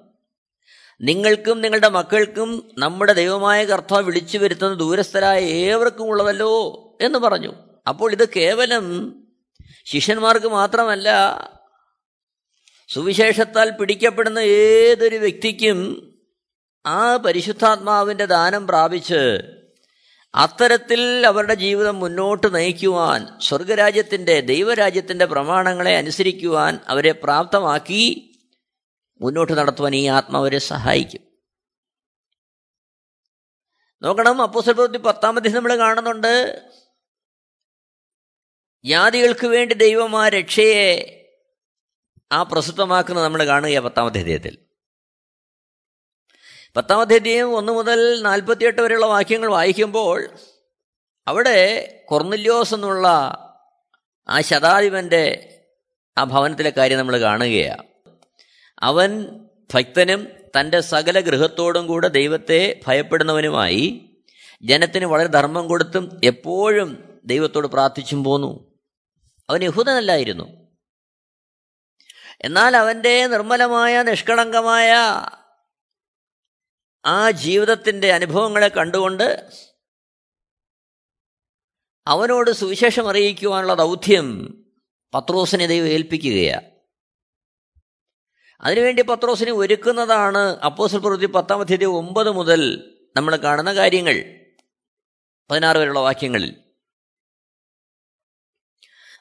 നിങ്ങൾക്കും 1.01 1.61
നിങ്ങളുടെ 1.61 1.89
മക്കൾക്കും 1.89 2.71
നമ്മുടെ 2.79 3.13
ദൈവമായ 3.13 3.65
കർത്താവ് 3.65 4.03
വിളിച്ചു 4.03 4.39
വരുത്തുന്ന 4.39 4.75
ദൂരസ്ഥരായ 4.75 5.41
ഏവർക്കും 5.45 6.05
ഉള്ളതല്ലോ 6.05 6.83
എന്ന് 7.01 7.19
പറഞ്ഞു. 7.19 7.53
അപ്പോൾ 7.89 8.13
ഇത് 8.13 8.29
കേവലം 8.29 9.15
ശിഷ്യന്മാർക്ക് 9.85 10.47
മാത്രമല്ല 10.47 11.11
സുവിശേഷത്താൽ 12.95 13.71
പിടിക്കപ്പെടുന്ന 13.71 14.39
ഏതൊരു 14.39 15.17
വ്യക്തിക്കും 15.17 16.11
ആ 16.87 17.17
പരിശുദ്ധാത്മാവിന്റെ 17.17 18.25
ദാനം 18.25 18.67
പ്രാപിച്ച് 18.67 19.43
അത്തരത്തിൽ 20.35 21.27
അവരുടെ 21.27 21.55
ജീവിതം 21.55 22.01
മുന്നോട്ട് 22.01 22.55
നയിക്കുവാൻ 22.55 23.41
സ്വർഗരാജ്യത്തിന്റെ 23.41 24.41
ദൈവരാജ്യത്തിന്റെ 24.41 25.25
പ്രമാണങ്ങളെ 25.25 25.97
അനുസരിക്കുവാൻ 25.97 26.79
അവരെ 26.89 27.13
പ്രാപ്തമാക്കി 27.13 28.35
മുന്നോട്ട് 29.21 29.53
നടത്തുവാൻ 29.53 29.95
ഈ 29.95 30.07
ആത്മാവരെ 30.07 30.59
സഹായിക്കും. 30.59 31.21
നോക്കണം 34.03 34.43
അപ്പോസൽ 34.43 34.73
പ്രവൃത്തി 34.73 34.99
പത്താമത്തെ 34.99 35.49
നമ്മൾ 35.49 35.79
കാണുന്നുണ്ട്. 35.79 36.63
ജാതികൾക്ക് 38.85 39.47
വേണ്ടി 39.47 39.75
ദൈവം 39.75 40.23
ആ 40.23 40.29
രക്ഷയെ 40.29 41.22
ആ 42.33 42.43
പ്രസിദ്ധമാക്കുന്നത് 42.43 43.25
നമ്മൾ 43.25 43.47
കാണുക 43.47 43.79
പത്താമത്തെ 43.79 44.21
അധ്യായത്തിൽ. 44.21 44.59
പത്താമത്തെ 46.77 47.15
അധ്യായം 47.15 47.57
ഒന്ന് 47.57 47.73
മുതൽ 47.73 48.23
നാൽപ്പത്തിയെട്ട് 48.23 48.83
വരെയുള്ള 48.83 49.07
വാക്യങ്ങൾ 49.07 49.49
വായിക്കുമ്പോൾ 49.49 50.31
അവിടെ 51.29 51.89
കൊർന്നില്യോസ് 52.09 52.75
എന്നുള്ള 52.75 53.09
ആ 54.29 54.41
ശതാധിപന്റെ 54.41 55.49
ആ 56.19 56.25
ഭവനത്തിലെ 56.25 56.71
കാര്യം 56.71 56.99
നമ്മൾ 56.99 57.21
കാണുകയാണ് 57.21 57.83
അവൻ 58.79 59.41
ഭക്തനും 59.75 60.29
തന്റെ 60.61 60.81
സകല 60.81 61.21
ഗൃഹത്തോടും 61.21 61.87
കൂടെ 61.87 62.09
ദൈവത്തെ 62.09 62.81
ഭയപ്പെടുന്നവനുമായി 62.87 64.11
ജനത്തിന് 64.63 65.05
വളരെ 65.05 65.29
ധർമ്മം 65.29 65.69
കൊടുത്തും 65.69 66.21
എപ്പോഴും 66.25 67.21
ദൈവത്തോട് 67.25 67.67
പ്രാർത്ഥിച്ചും 67.67 68.25
പോന്നു. 68.25 68.81
അവൻ 69.51 69.65
യഹൂദനല്ലായിരുന്നു. 69.65 70.62
എന്നാൽ 72.45 72.77
അവന്റെ 72.77 73.27
നിർമ്മലമായ 73.27 74.03
നിഷ്കളങ്കമായ 74.03 74.93
ആ 77.05 77.31
ജീവിതത്തിന്റെ 77.31 78.13
അനുഭവങ്ങളെ 78.13 78.69
കണ്ടുകൊണ്ട് 78.69 79.51
അവനോട് 82.07 82.51
സുവിശേഷം 82.51 83.09
അറിയിക്കുവാനുള്ള 83.09 83.75
ദൗത്യം 83.75 84.59
പത്രോസിനെ 85.15 85.67
ദൈവം 85.67 85.87
ഏൽപ്പിക്കുകയാണ് 85.87 86.73
അതിനുവേണ്ടി 88.61 89.03
പത്രോസിനെ 89.03 89.53
ഒരുക്കുന്നതാണ് 89.53 90.39
അപ്പോസൽ 90.39 90.99
പ്രവൃത്തി 90.99 91.27
പത്താം 91.27 91.63
തീയതി 91.63 91.85
ഒമ്പത് 91.85 92.31
മുതൽ 92.31 92.89
നമ്മൾ 93.17 93.37
കാണുന്ന 93.37 93.75
കാര്യങ്ങൾ. 93.75 94.47
പതിനാറ് 95.51 95.77
വരെയുള്ള 95.77 95.99
വാക്യങ്ങളിൽ. 95.99 96.65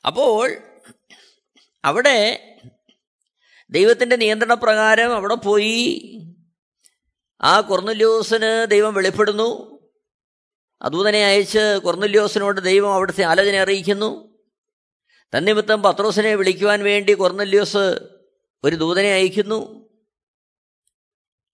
അപ്പോൾ 0.07 0.57
അവിടെ 1.85 2.47
ദൈവത്തിന്റെ 3.71 4.15
നിയന്ത്രണപ്രകാരം 4.15 5.15
അവിടെ 5.15 5.35
പോയി. 5.35 6.07
ആ 7.41 7.61
കൊർന്നുല്യോസിന് 7.61 8.67
ദൈവം 8.69 8.93
വെളിപ്പെടുന്നു. 8.93 9.79
അതുതന്നെ 10.81 11.25
അയച്ച് 11.25 11.79
കൊർന്നുല്യോസിനോട് 11.83 12.61
ദൈവം 12.61 12.93
അവിടുത്തെ 12.93 13.23
ആലോചന 13.23 13.55
അറിയിക്കുന്നു. 13.55 14.37
തന്നിമിത്തം 15.37 15.83
പത്രോസിനെ 15.83 16.35
വിളിക്കുവാൻ 16.35 16.83
വേണ്ടി 16.83 17.13
കൊർന്നല്യോസ് 17.13 17.99
ഒരു 18.63 18.75
ദൂതനെ 18.75 19.13
അയക്കുന്നു. 19.13 19.89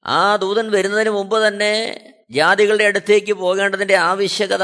ആ 0.05 0.35
ദൂതൻ 0.35 0.71
വരുന്നതിന് 0.71 1.09
മുമ്പ് 1.09 1.47
തന്നെ 1.47 1.99
ജാതികളുടെ 2.31 2.83
അടുത്തേക്ക് 2.83 3.33
പോകേണ്ടതിന്റെ 3.33 3.95
ആവശ്യകത 3.95 4.63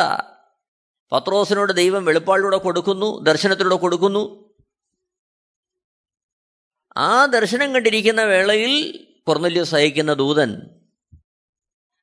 പത്രോസിനോട് 1.12 1.74
ദൈവം 1.74 2.05
വെളിപ്പാടിലൂടെ 2.05 2.57
കൊടുക്കുന്നു 2.57 3.24
ദർശനത്തിലൂടെ 3.24 3.75
കൊടുക്കുന്നു. 3.75 4.52
ആ 6.97 7.25
ദർശനം 7.25 7.73
കണ്ടിരിക്കുന്ന 7.73 8.23
വേളയിൽ 8.23 9.07
കൊർന്നല്യോസ് 9.27 9.75
അയക്കുന്ന 9.75 10.13
ദൂതൻ 10.13 10.62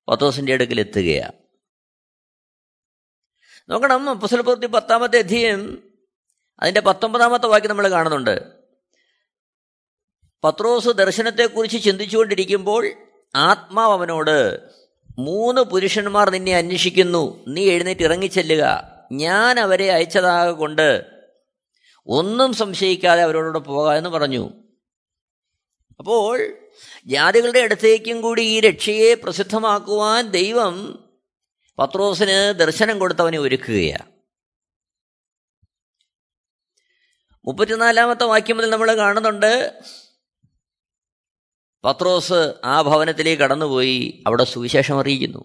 പത്തോസിന്റെ 0.09 0.52
അടുക്കൽ 0.52 0.80
എത്തുകയാണ് 0.80 1.32
നോക്കണം 3.68 4.20
പുസൽപൂർത്തി 4.20 4.66
പത്താമത്തെ 4.66 5.18
അധ്യയം. 5.18 5.82
അതിന്റെ 6.61 6.80
പത്തൊമ്പതാമത്തെ 6.80 7.47
വാക്യം 7.47 7.68
നമ്മൾ 7.68 7.90
കാണുന്നുണ്ട്. 7.90 8.42
പത്രോസ് 10.44 10.88
ദർശനത്തെക്കുറിച്ച് 10.88 11.82
ചിന്തിച്ചുകൊണ്ടിരിക്കുമ്പോൾ 11.82 12.90
ആത്മാവ് 13.35 13.92
അവനോട് 13.92 14.61
മൂന്ന് 15.18 15.61
പുരുഷന്മാർ 15.61 16.30
നിന്നെ 16.30 16.56
അന്വേഷിക്കുന്നു. 16.56 17.44
നീ 17.49 17.70
എഴുന്നേറ്റ് 17.70 18.02
ഇറങ്ങിച്ചെല്ലുക. 18.02 18.92
ഞാൻ 19.12 19.61
അവരെ 19.61 19.92
അയച്ചതാകൊണ്ട് 19.92 21.04
ഒന്നും 22.06 22.52
സംശയിക്കാതെ 22.52 23.23
അവരോടൂടെ 23.23 23.59
പോകാമെന്ന് 23.59 24.11
പറഞ്ഞു. 24.11 24.70
അപ്പോൾ 26.00 26.59
ജാതികളുടെ 27.07 27.61
അടുത്തേക്കും 27.61 28.21
കൂടി 28.21 28.42
ഈ 28.42 28.61
രക്ഷയെ 28.61 29.14
പ്രസിദ്ധമാക്കുവാൻ 29.14 30.30
ദൈവം 30.30 31.07
പത്രോസിന് 31.78 32.59
ദർശനം 32.59 32.99
കൊടുത്തവനെ 32.99 33.38
ഒരുക്കുകയാണ്. 33.38 34.11
മുപ്പത്തിനാലാമത്തെ 37.45 38.25
വാക്യം 38.25 38.57
മുതൽ 38.57 38.71
നമ്മൾ 38.71 38.97
കാണുന്നുണ്ട് 38.97 39.80
പത്രോസ് 41.85 42.54
ആ 42.64 42.83
ഭവനത്തിലേക്ക് 42.83 43.42
കടന്നുപോയി 43.42 44.25
അവിടെ 44.26 44.45
സുവിശേഷം 44.45 45.00
അറിയിക്കുന്നു. 45.00 45.45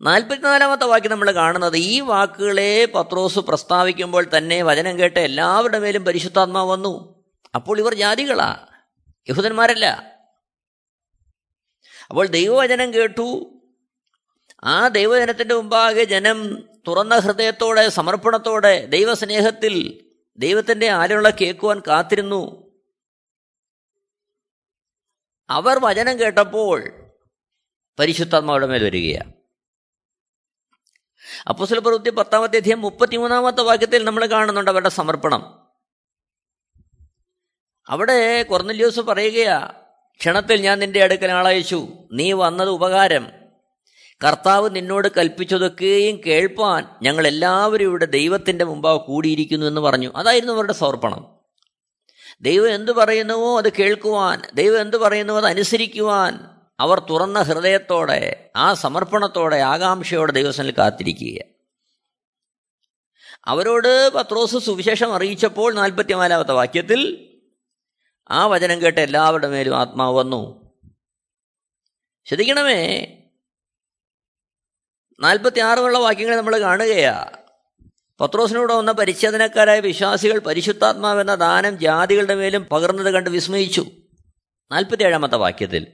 നാൽപ്പത്തിനാലാമത്തെ 0.00 0.84
വാക്യം 0.84 1.10
നമ്മൾ 1.10 1.30
കാണുന്നത് 1.30 1.76
ഈ 1.76 2.00
വാക്കുകളെ 2.00 2.84
പത്രോസ് 2.84 3.38
പ്രസ്താവിക്കുമ്പോൾ 3.38 4.26
തന്നെ 4.38 4.62
വചനം 4.62 4.98
കേട്ട 4.98 5.18
എല്ലാവരുടെ 5.18 5.78
മേലും 5.78 6.04
പരിശുദ്ധാത്മാവ് 6.04 6.70
വന്നു. 6.70 7.15
അപ്പോൾ 7.56 7.78
ഇവർ 7.78 7.94
ജാതികളാ. 7.94 8.66
യഹൂദന്മാരല്ല. 9.28 10.16
അപ്പോൾ 12.10 12.26
ദൈവവചനം 12.26 12.94
കേട്ടു. 12.94 13.52
ആ 14.64 14.88
ദൈവജനത്തിന്റെ 14.88 15.54
മുമ്പാകെ 15.54 16.04
ജനം 16.04 16.68
തുറന്ന 16.88 17.18
ഹൃദയത്തോടെ 17.18 17.88
സമർപ്പണത്തോടെ 17.88 18.86
ദൈവസ്നേഹത്തിൽ 18.86 20.06
ദൈവത്തിന്റെ 20.38 20.88
ആലുള്ള 20.88 21.30
കേൾക്കുവാൻ 21.30 21.82
കാത്തിരുന്നു. 21.88 22.66
അവർ 25.50 25.78
വചനം 25.82 26.20
കേട്ടപ്പോൾ 26.20 27.06
പരിശുദ്ധാത്മാവിടെ 27.98 28.66
മേൽ 28.66 28.84
വരികയാണ് 28.84 29.32
അപ്പോസ്തല 31.48 31.78
പ്രവൃത്തി 31.78 32.10
പത്താമത്തെ 32.10 32.56
അധ്യയം 32.56 32.80
മുപ്പത്തിമൂന്നാമത്തെ 32.80 33.62
വാക്യത്തിൽ 33.62 34.04
നമ്മൾ 34.04 34.26
കാണുന്നുണ്ട് 34.26 34.70
അവരുടെ 34.70 34.88
സമർപ്പണം. 34.88 35.65
അവിടെ 37.88 38.42
കൊർന്നല്യോസ് 38.42 39.00
പറയുകയാ 39.00 39.70
ക്ഷണത്തിൽ 40.20 40.60
ഞാൻ 40.60 40.78
നിന്റെ 40.78 41.02
അടുക്കൽ 41.02 41.30
ആളയച്ചു. 41.30 41.88
നീ 42.12 42.32
വന്നത് 42.32 42.68
ഉപകാരം. 42.68 43.28
കർത്താവ് 44.24 44.70
നിന്നോട് 44.72 45.08
കൽപ്പിച്ചതൊക്കെയും 45.16 46.20
കേൾപ്പാൻ 46.26 46.86
ഞങ്ങൾ 47.02 47.26
എല്ലാവരും 47.26 47.84
ഇവിടെ 47.84 48.04
ദൈവത്തിന്റെ 48.04 48.64
മുമ്പാകെ 48.64 48.98
കൂടിയിരിക്കുന്നു 48.98 49.66
എന്ന് 49.66 49.80
പറഞ്ഞു. 49.80 50.12
അതായിരുന്നു 50.16 50.52
അവരുടെ 50.52 50.72
സമർപ്പണം. 50.72 51.36
ദൈവം 52.40 52.74
എന്തു 52.74 52.92
പറയുന്നുവോ 52.92 53.58
അത് 53.58 53.72
കേൾക്കുവാൻ 53.72 54.42
ദൈവം 54.54 54.80
എന്തു 54.80 54.96
പറയുന്നുവോ 54.96 55.38
അത് 55.38 55.46
അനുസരിക്കുവാൻ 55.46 56.40
അവർ 56.80 56.98
തുറന്ന 57.10 57.42
ഹൃദയത്തോടെ 57.42 58.50
ആ 58.56 58.74
സമർപ്പണത്തോടെ 58.74 59.56
ആകാംക്ഷയോടെ 59.56 60.32
ദൈവസനിൽ 60.32 60.74
കാത്തിരിക്കുക 60.78 61.44
അവരോട് 63.44 64.10
പത്രോസ് 64.10 64.56
സുവിശേഷം 64.56 65.14
അറിയിച്ചപ്പോൾ 65.14 65.74
നാൽപ്പത്തിനാലാമത്തെ 65.74 66.52
വാക്യത്തിൽ 66.52 67.25
ആ 68.30 68.46
വചനം 68.46 68.82
കേട്ട് 68.82 69.00
എല്ലാവരുടെ 69.00 69.48
മേലും 69.48 69.76
ആത്മാവ് 69.76 70.16
വന്നു. 70.16 70.72
ശ്രദ്ധിക്കണമേ 72.24 73.06
നാൽപ്പത്തി 75.20 75.60
ആറുമുള്ള 75.60 75.98
വാക്യങ്ങൾ 75.98 76.36
നമ്മൾ 76.36 76.60
കാണുകയാ. 76.60 77.30
പത്രോസിനോട് 78.20 78.72
വന്ന 78.72 78.92
പരിച്ഛേദനക്കാരായ 78.92 79.80
വിശ്വാസികൾ 79.80 80.38
പരിശുദ്ധാത്മാവെന്ന 80.38 81.34
ദാനം 81.34 81.78
ജാതികളുടെ 81.78 82.34
മേലും 82.34 82.64
പകർന്നത് 82.64 83.10
കണ്ട് 83.10 83.30
വിസ്മയിച്ചു. 83.30 83.86
നാൽപ്പത്തി 84.72 85.02
ഏഴാമത്തെ 85.02 85.36
വാക്യത്തിൽ 85.36 85.86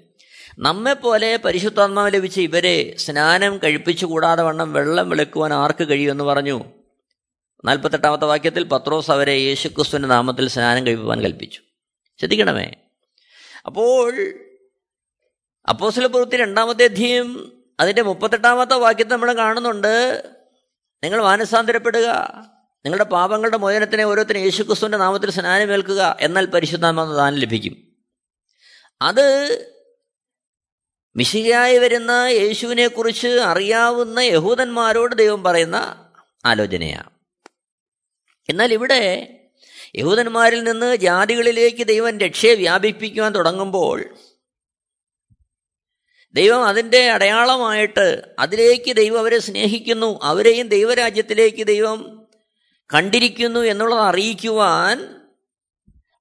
നമ്മെപ്പോലെ 0.59 1.37
പരിശുദ്ധാത്മാവ് 1.37 2.14
ലഭിച്ച 2.14 2.40
ഇവരെ 2.40 2.97
സ്നാനം 2.97 3.59
കഴിപ്പിച്ചു 3.59 4.07
കൂടാതെ 4.07 4.42
വണ്ണം 4.42 4.73
വെള്ളം 4.73 5.11
വിളക്കുവാൻ 5.11 5.53
ആർക്ക് 5.53 5.88
കഴിയുമെന്ന് 5.88 6.25
പറഞ്ഞു. 6.25 6.64
നാൽപ്പത്തെട്ടാമത്തെ 7.64 8.27
വാക്യത്തിൽ 8.27 8.64
പത്രോസ് 8.64 9.11
അവരെ 9.11 9.33
യേശുക്രിസ്തുവിന്റെ 9.33 10.09
നാമത്തിൽ 10.09 10.49
സ്നാനം 10.49 10.87
കഴിപ്പുവാൻ 10.87 11.21
കൽപ്പിച്ചു. 11.21 11.61
ശ്രദ്ധിക്കണമേ. 12.23 12.73
അപ്പോൾ 13.67 14.35
അപ്പോസ്തല 15.69 16.07
പ്രവൃത്തി 16.07 16.37
രണ്ടാമത്തെ 16.37 16.85
അധ്യയം 16.85 17.53
അതിന്റെ 17.81 18.03
മുപ്പത്തെട്ടാമത്തെ 18.03 18.75
വാക്യത്തെ 18.75 19.13
നമ്മൾ 19.13 19.33
കാണുന്നുണ്ട് 19.33 20.23
നിങ്ങൾ 21.05 21.23
മാനസാന്തരപ്പെടുക 21.23 22.07
നിങ്ങളുടെ 22.85 23.05
പാപങ്ങളുടെ 23.05 23.57
മോചനത്തിനെ 23.57 24.05
ഓരോരുത്തരും 24.05 24.39
യേശുക്രിസ്തുവിന്റെ 24.39 24.99
നാമത്തിൽ 24.99 25.31
സ്നാനമേൽക്കുക 25.31 26.17
എന്നാൽ 26.21 26.47
പരിശുദ്ധാത്മാവ് 26.47 27.17
ദാനം 27.17 27.39
ലഭിക്കും. 27.39 27.97
അത് 29.03 29.27
മിശികയായി 31.17 31.79
വരുന്ന 31.79 32.11
യേശുവിനെക്കുറിച്ച് 32.11 33.29
അറിയാവുന്ന 33.29 34.19
യഹൂദന്മാരോട് 34.19 35.15
ദൈവം 35.15 35.45
പറയുന്ന 35.45 36.09
ആലോചനയാണ്. 36.45 37.11
എന്നാൽ 38.49 38.73
ഇവിടെ 38.73 39.29
യഹൂദന്മാരിൽ 39.94 40.64
നിന്ന് 40.64 40.96
ജാതികളിലേക്ക് 40.96 41.87
ദൈവം 41.87 42.18
രക്ഷയെ 42.18 42.55
വ്യാപിപ്പിക്കുവാൻ 42.55 43.33
തുടങ്ങുമ്പോൾ 43.33 43.98
ദൈവം 46.35 46.66
അതിന്റെ 46.66 47.11
അടയാളമായിട്ട് 47.11 48.07
അതിലേക്ക് 48.38 48.96
ദൈവം 48.96 49.18
അവരെ 49.18 49.38
സ്നേഹിക്കുന്നു 49.38 50.18
അവരെയും 50.22 50.68
ദൈവരാജ്യത്തിലേക്ക് 50.68 51.66
ദൈവം 51.66 51.98
കണ്ടിരിക്കുന്നു 52.90 53.61
എന്നുള്ളത് 53.61 54.00
അറിയിക്കുവാൻ 54.00 54.96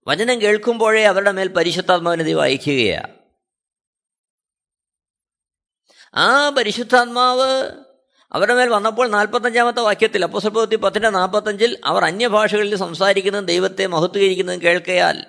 വചനം 0.07 0.41
കേൾക്കുമ്പോഴേ 0.41 1.05
അവരുടെ 1.05 1.31
മേൽ 1.31 1.47
പരിശുദ്ധാത്മാവിനെ 1.47 2.23
ദൈവം 2.23 2.43
അയക്കുകയാണ് 2.43 3.13
ആ 6.15 6.49
പരിശുദ്ധാത്മാവ് 6.49 7.49
അവരുടെ 8.31 8.53
മേൽ 8.53 8.69
വന്നപ്പോൾ 8.69 9.07
നാൽപ്പത്തഞ്ചാമത്തെ 9.07 9.81
വാക്യത്തിൽ 9.81 10.23
അപ്പോസൽപത്തി 10.23 10.75
പത്തിന്റെ 10.75 11.09
നാൽപ്പത്തഞ്ചിൽ 11.09 11.77
അവർ 11.85 12.05
അന്യഭാഷകളിൽ 12.05 12.75
സംസാരിക്കുന്നതും 12.75 13.45
ദൈവത്തെ 13.45 13.85
മഹത്വീകരിക്കുന്നതും 13.85 14.61
കേൾക്കയാൽ. 14.61 15.25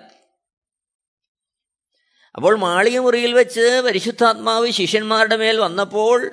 അപ്പോൾ 2.35 2.57
മാളിക 2.57 2.99
മുറിയിൽ 2.99 3.33
വെച്ച് 3.33 3.81
പരിശുദ്ധാത്മാവ് 3.85 4.69
ശിഷ്യന്മാരുടെ 4.69 5.37
മേൽ 5.37 5.57
വന്നപ്പോൾ 5.57 6.31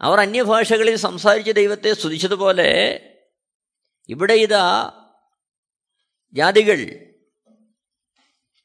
അവർ 0.00 0.20
അന്യഭാഷകളിൽ 0.20 0.96
സംസാരിച്ച് 0.96 1.50
ദൈവത്തെ 1.50 1.94
സ്തുതിച്ചതുപോലെ 1.94 3.00
ഇവിടെ 4.08 4.32
ഇതാ 4.32 4.92
ജാതികൾ. 6.32 7.06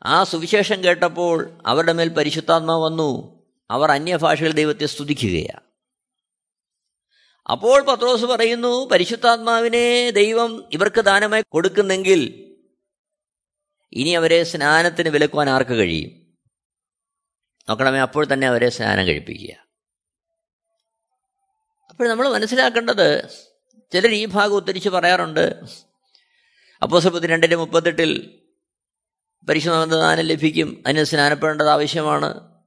ആ 0.03 0.23
സുവിശേഷം 0.23 0.83
കേട്ടപ്പോൾ 0.83 1.61
അവരുടെ 1.65 1.93
മേൽ 1.93 2.09
പരിശുദ്ധാത്മാവ് 2.09 2.83
വന്നു. 2.83 3.43
അവർ 3.71 3.91
അന്യഭാഷകൾ 3.91 4.51
ദൈവത്തെ 4.51 4.85
സ്തുതിക്കുകയാണ്. 4.85 5.66
അപ്പോൾ 7.49 7.83
പത്രോസ് 7.83 8.25
പറയുന്നു 8.25 8.89
പരിശുദ്ധാത്മാവിനെ 8.91 10.11
ദൈവം 10.11 10.69
ഇവർക്ക് 10.73 10.99
ദാനമായി 10.99 11.43
കൊടുക്കുന്നെങ്കിൽ 11.49 12.49
ഇനി 13.93 14.09
അവരെ 14.09 14.43
സ്നാനത്തിന് 14.43 15.09
വിലക്കുവാൻ 15.09 15.49
ആർക്ക് 15.49 15.71
കഴിയും? 15.71 16.11
നോക്കണമേ 17.69 17.99
അപ്പോൾ 17.99 18.33
തന്നെ 18.33 18.47
അവരെ 18.47 18.69
സ്നാനം 18.69 19.07
കഴിപ്പിക്കുക. 19.07 19.67
അപ്പോൾ 21.89 22.09
നമ്മൾ 22.09 22.33
മനസ്സിലാക്കേണ്ടത് 22.33 23.29
ചിലർ 23.91 24.11
ഈ 24.11 24.25
ഭാഗം 24.25 24.55
ഉദ്ധരിച്ച് 24.55 24.89
പറയാറുണ്ട് 24.89 25.63
അപ്പോസപ്പത്തി 26.81 27.27
രണ്ടിന്റെ 27.27 27.55
മുപ്പത്തെട്ടിൽ 27.55 28.41
പരിശുദ്ധാനം 29.49 30.25
ലഭിക്കും 30.25 30.83
അതിന് 30.87 31.03
സ്നാനപ്പെടേണ്ടത് 31.03 31.69
ആവശ്യമാണ്. 31.69 32.57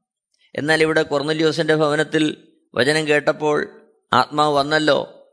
എന്നാൽ 0.55 0.83
ഇവിടെ 0.83 1.03
കൊർന്നല്യോസിന്റെ 1.03 1.75
ഭവനത്തിൽ 1.75 2.49
വചനം 2.75 3.09
കേട്ടപ്പോൾ 3.09 3.80
ആത്മാവ് 4.13 4.55
വന്നല്ലോ. 4.55 5.29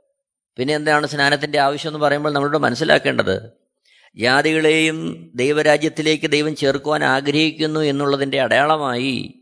പിന്നെ 0.57 0.75
എന്താണ് 0.75 1.07
സ്നാനത്തിന്റെ 1.07 1.59
ആവശ്യം 1.59 1.89
എന്ന് 1.89 1.99
പറയുമ്പോൾ 1.99 2.29
നമ്മളിവിടെ 2.29 2.57
മനസ്സിലാക്കേണ്ടത് 2.57 3.51
ജാതികളെയും 4.15 5.31
ദൈവരാജ്യത്തിലേക്ക് 5.35 6.31
ദൈവം 6.31 6.55
ചേർക്കുവാൻ 6.55 7.03
ആഗ്രഹിക്കുന്നു 7.03 7.79
എന്നുള്ളതിന്റെ 7.79 8.41
അടയാളമായി 8.41 9.33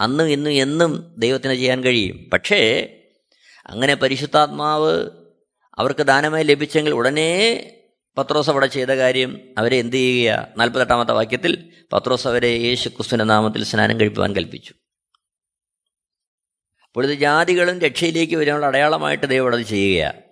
അന്നും 0.00 0.28
ഇന്നും 0.28 0.50
എന്നും 0.50 1.14
ദൈവത്തിന് 1.18 1.54
ചെയ്യാൻ 1.54 1.84
കഴിയും. 1.84 2.30
പക്ഷേ 2.32 2.88
അങ്ങനെ 3.66 3.94
പരിശുദ്ധാത്മാവ് 3.94 5.10
അവർക്ക് 5.78 6.02
ദാനമായി 6.02 6.44
ലഭിച്ചെങ്കിൽ 6.44 6.92
ഉടനെ 6.92 7.70
പത്രോസ് 8.18 8.50
അവിടെ 8.50 8.66
ചെയ്ത 8.66 8.88
കാര്യം 8.88 9.40
അവരെ 9.58 9.76
എന്ത് 9.76 9.96
ചെയ്യുക 9.96 10.48
നാൽപ്പത്തെട്ടാമത്തെ 10.56 11.12
വാക്യത്തിൽ 11.12 11.72
പത്രോസ് 11.92 12.28
അവരെ 12.28 12.48
യേശു 12.48 12.88
ക്രിസ്തുവിന്റെ 12.88 13.24
നാമത്തിൽ 13.24 13.64
സ്നാനം 13.64 14.00
കഴിക്കുവാൻ 14.00 14.36
കൽപ്പിച്ചു. 14.36 14.74
അപ്പോൾ 16.92 17.14
ജാതികളും 17.14 17.80
രക്ഷയിലേക്ക് 17.80 18.36
വരാനുള്ള 18.36 18.66
അടയാളമായിട്ട് 18.66 19.26
ദൈവം 19.26 19.54
അത് 19.54 19.62
ചെയ്യുകയാണ്. 19.62 20.22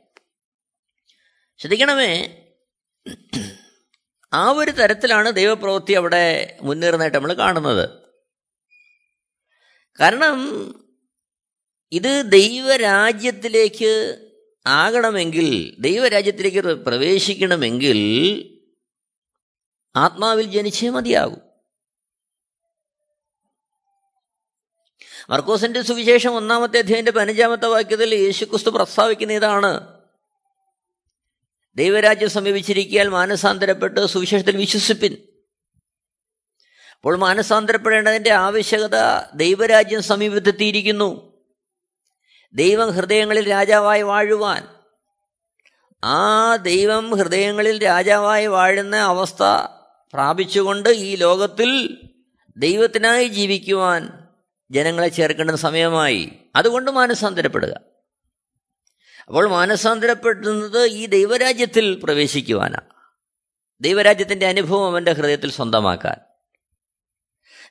ശ്രദ്ധിക്കണമേ 1.59 2.46
ആ 4.33 4.51
ഒരു 4.51 4.70
തരത്തിലാണ് 4.70 5.33
ദൈവപ്രവൃത്തി 5.33 5.92
അവിടെ 5.92 6.59
മുന്നേറുന്നതായിട്ട് 6.62 7.18
നമ്മൾ 7.18 7.33
കാണുന്നത്. 7.33 7.88
കാരണം 10.01 10.38
ഇത് 11.92 12.25
ദൈവരാജ്യത്തിലേക്ക് 12.29 14.16
ആകണമെങ്കിൽ 14.66 15.77
ദൈവരാജ്യത്തിലേക്ക് 15.81 16.59
പ്രവേശിക്കണമെങ്കിൽ 16.59 17.99
ആത്മാവിൽ 19.96 20.44
ജനിച്ചേ 20.44 20.88
മതിയാകും. 20.88 21.50
മർക്കോസിന്റെ 25.31 25.83
സുവിശേഷം 25.83 26.35
ഒന്നാമത്തെ 26.35 26.79
അധ്യായന്റെ 26.79 27.13
പതിനഞ്ചാമത്തെ 27.13 27.67
വാക്യത്തിൽ 27.67 28.15
യേശുക്രിസ്തു 28.15 28.71
പ്രസ്താവിക്കുന്ന 28.71 29.33
ഇതാണ്. 29.33 30.01
ദൈവരാജ്യം 31.77 32.31
സമീപിച്ചിരിക്കാൻ 32.31 33.09
മാനസാന്തരപ്പെട്ട് 33.09 34.07
സുവിശേഷത്തിൽ 34.07 34.57
വിശ്വസിപ്പിൻ. 34.57 35.17
അപ്പോൾ 36.97 37.17
മാനസാന്തരപ്പെടേണ്ടതിന്റെ 37.17 38.31
ആവശ്യകത 38.31 38.95
ദൈവരാജ്യം 39.35 40.03
സമീപത്തെത്തിയിരിക്കുന്നു. 40.03 41.33
ദൈവം 42.55 42.91
ഹൃദയങ്ങളിൽ 42.91 43.51
രാജാവായി 43.51 44.03
വാഴുവാൻ. 44.03 44.69
ആ 46.05 46.57
ദൈവം 46.57 47.11
ഹൃദയങ്ങളിൽ 47.11 47.83
രാജാവായി 47.83 48.47
വാഴുന്ന 48.47 48.97
അവസ്ഥ 48.97 49.43
പ്രാപിച്ചുകൊണ്ട് 50.13 50.89
ഈ 50.89 51.17
ലോകത്തിൽ 51.17 52.01
ദൈവത്തിനായി 52.57 53.29
ജീവിക്കുവാൻ 53.29 54.20
ജനങ്ങളെ 54.71 55.09
ചേർക്കേണ്ട 55.09 55.51
സമയമായി. 55.51 56.33
അതുകൊണ്ട് 56.57 56.91
മാനസാന്തരപ്പെടുക. 56.91 57.81
അപ്പോൾ 59.27 59.49
മാനസാന്തരപ്പെടുന്നത് 59.49 60.87
ഈ 60.87 61.07
ദൈവരാജ്യത്തിൽ 61.07 62.01
പ്രവേശിക്കുവാനാണ് 62.05 62.91
ദൈവരാജ്യത്തിന്റെ 63.81 64.47
അനുഭവം 64.47 64.87
അവന്റെ 64.87 65.13
ഹൃദയത്തിൽ 65.13 65.51
സ്വന്തമാക്കാൻ. 65.51 66.17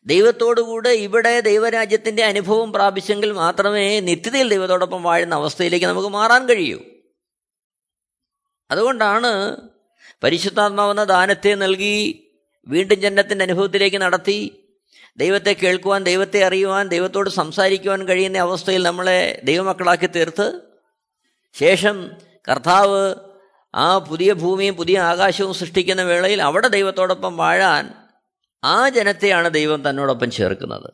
ദൈവത്തോടുകൂടെ 0.06 0.90
ഇവിടെ 0.90 1.40
ദൈവരാജ്യത്തിന്റെ 1.40 2.24
അനുഭവം 2.24 2.74
പ്രാപിച്ചെങ്കിൽ 2.74 3.32
മാത്രമേ 3.32 4.00
നിത്യതയിൽ 4.00 4.50
ദൈവത്തോടൊപ്പം 4.50 5.04
വാഴുന്ന 5.04 5.36
അവസ്ഥയിലേക്ക് 5.36 5.86
നമുക്ക് 5.86 6.08
മാറാൻ 6.08 6.50
കഴിയൂ. 6.50 6.80
അതുകൊണ്ടാണ് 8.72 9.58
പരിശുദ്ധാത്മാവെന്ന 10.24 11.04
ദാനത്തെ 11.04 11.56
നൽകി 11.56 12.26
വീണ്ടും 12.68 13.02
ജനത്തിന്റെ 13.02 13.44
അനുഭവത്തിലേക്ക് 13.44 13.98
നടത്തി 13.98 14.69
ദൈവത്തെ 15.18 15.54
കേൾക്കുവാൻ 15.54 16.04
ദൈവത്തെ 16.04 16.44
അറിയുവാൻ 16.44 16.88
ദൈവത്തോട് 16.88 17.30
സംസാരിക്കുവാൻ 17.30 18.08
കഴിയുന്ന 18.08 18.38
അവസ്ഥയിൽ 18.38 18.84
നമ്മളെ 18.84 19.42
ദൈവമക്കളാക്കി 19.44 20.06
തീർത്ത് 20.06 20.62
ശേഷം 21.54 22.12
കർത്താവ് 22.50 23.16
ആ 23.76 23.98
പുതിയ 23.98 24.34
ഭൂമിയും 24.34 24.76
പുതിയ 24.76 25.00
ആകാശവും 25.00 25.54
സൃഷ്ടിക്കുന്ന 25.54 26.02
വേളയിൽ 26.02 26.42
അവിടെ 26.42 26.68
ദൈവത്തോടൊപ്പം 26.68 27.38
വാഴാൻ 27.38 27.94
ആ 28.64 28.90
ജനത്തെയാണ് 28.90 29.50
ദൈവം 29.50 29.90
തന്നോടൊപ്പം 29.90 30.32
ചേർക്കുന്നത്. 30.32 30.94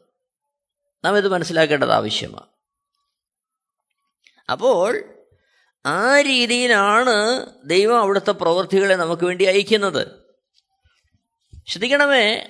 നാം 1.05 1.17
ഇത് 1.17 1.27
മനസ്സിലാക്കേണ്ടത് 1.27 1.91
ആവശ്യമാണ്. 1.91 2.45
അപ്പോൾ 4.51 5.03
ആ 5.85 6.21
രീതിയിലാണ് 6.21 7.45
ദൈവം 7.65 7.99
അവിടുത്തെ 7.99 8.31
പ്രവൃത്തികളെ 8.31 8.95
നമുക്ക് 8.95 9.25
വേണ്ടി 9.25 9.45
അയക്കുന്നത്. 9.45 10.07
ശ്രദ്ധിക്കണമേ 11.67 12.49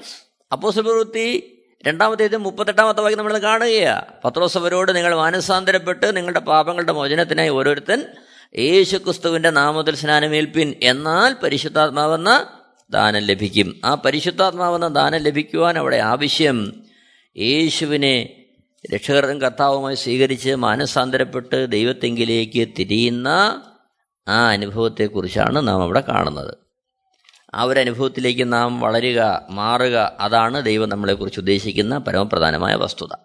അപ്പോസ 0.51 0.79
പ്രവൃത്തി 0.79 1.51
രണ്ടാമത്തേത് 1.87 2.37
മുപ്പത്തെട്ടാമത്തെ 2.37 3.01
വാക്യം 3.01 3.17
നമ്മൾ 3.17 3.37
കാണുകയാണ് 3.37 4.01
പത്രോസവരോട് 4.25 4.95
നിങ്ങൾ 4.95 5.15
മാനസാന്തരപ്പെട്ട് 5.15 6.17
നിങ്ങളുടെ 6.17 6.39
പാപങ്ങളുടെ 6.39 6.91
മോചനത്തിനായി 6.91 7.49
ഓരോരുത്തൻ 7.49 8.05
യേശു 8.57 8.97
ക്രിസ്തുവിന്റെ 8.97 9.49
നാമത്തിൽ 9.49 9.95
സ്നാനമേൽപ്പിൻ. 9.95 10.75
എന്നാൽ 10.83 11.35
പരിശുദ്ധാത്മാവെന്ന 11.43 12.47
ദാനം 12.89 13.21
ലഭിക്കും. 13.21 13.81
ആ 13.85 13.95
പരിശുദ്ധാത്മാവെന്ന 13.95 14.87
ദാനം 14.87 15.19
ലഭിക്കുവാൻ 15.19 15.77
അവിടെ 15.77 15.97
ആവശ്യം 15.97 16.83
യേശുവിനെ 17.37 18.43
രക്ഷകർത്തും 18.95 19.41
കർത്താവുമായി 19.41 19.95
സ്വീകരിച്ച് 19.95 20.51
മാനസാന്തരപ്പെട്ട് 20.51 21.71
ദൈവത്തെങ്കിലേക്ക് 21.71 22.67
തിരിയുന്ന 22.79 23.27
ആ 24.27 24.49
അനുഭവത്തെക്കുറിച്ചാണ് 24.49 25.67
നാം 25.67 25.81
അവിടെ 25.81 25.99
കാണുന്നത്. 25.99 26.64
ആ 27.53 27.63
ഒരു 27.63 27.79
അനുഭവത്തിലേക്ക് 27.79 28.53
നാം 28.53 28.79
വളരുക 28.79 29.47
മാറുക 29.49 30.17
അതാണ് 30.19 30.63
ദൈവം 30.63 30.89
നമ്മളെക്കുറിച്ച് 30.89 31.39
ഉദ്ദേശിക്കുന്ന 31.39 31.97
പരമപ്രധാനമായ 31.97 32.75
വസ്തുത. 32.75 33.15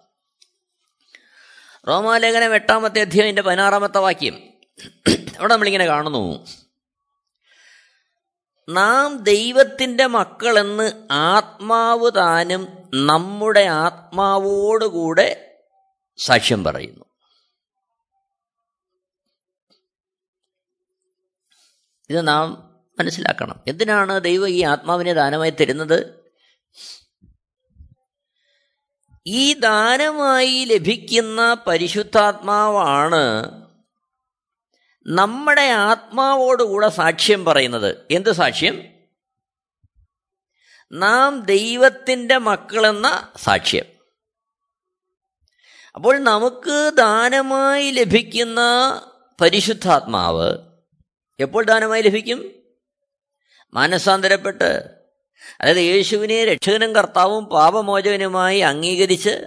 റോമാലേഖനം 1.88 2.54
എട്ടാമത്തെ 2.54 3.00
അധ്യായന്റെ 3.00 3.42
പതിനാറാമത്തെ 3.42 3.98
വാക്യം. 3.98 4.42
അവിടെ 5.38 5.52
നമ്മളിങ്ങനെ 5.52 5.86
കാണുന്നു. 5.86 6.46
നാം 8.68 9.18
ദൈവത്തിന്റെ 9.18 10.06
മക്കളെന്ന് 10.06 11.06
ആത്മാവ് 11.10 12.10
താനും 12.16 12.90
നമ്മുടെ 12.94 13.60
ആത്മാവോടുകൂടെ 13.60 15.58
സാക്ഷ്യം 16.18 16.64
പറയുന്നു. 16.64 17.04
ഇത് 22.10 22.28
നാം 22.28 22.69
മനസ്സിലാക്കണം. 23.00 23.60
എന്തിനാണ് 23.68 24.20
ദൈവം 24.20 24.48
ഈ 24.48 24.62
ആത്മാവിനെ 24.62 25.12
ദാനമായി 25.12 25.50
തരുന്നത്? 25.50 26.20
ഈ 29.26 29.54
ദാനമായി 29.54 30.64
ലഭിക്കുന്ന 30.64 31.56
പരിശുദ്ധാത്മാവാണ് 31.66 33.24
നമ്മുടെ 35.06 35.62
ആത്മാവോടുകൂടെ 35.62 36.88
സാക്ഷ്യം 36.88 37.44
പറയുന്നത്. 37.44 38.06
എന്ത് 38.10 38.32
സാക്ഷ്യം? 38.32 38.82
നാം 40.92 41.40
ദൈവത്തിന്റെ 41.40 42.38
മക്കളെന്ന 42.38 43.32
സാക്ഷ്യം. 43.36 43.84
അപ്പോൾ 45.94 46.18
നമുക്ക് 46.18 46.92
ദാനമായി 46.96 47.90
ലഭിക്കുന്ന 47.90 48.60
പരിശുദ്ധാത്മാവ് 49.40 50.58
എപ്പോൾ 51.40 51.64
ദാനമായി 51.64 52.02
ലഭിക്കും? 52.02 52.59
മാനസാന്തരപ്പെട്ട് 53.74 54.84
അതായത് 55.60 55.78
യേശുവിനെ 55.78 56.44
രക്ഷകനും 56.44 56.94
കർത്താവും 56.94 57.44
പാപമോചകനുമായി 57.44 58.58
അംഗീകരിച്ച് 58.58 59.44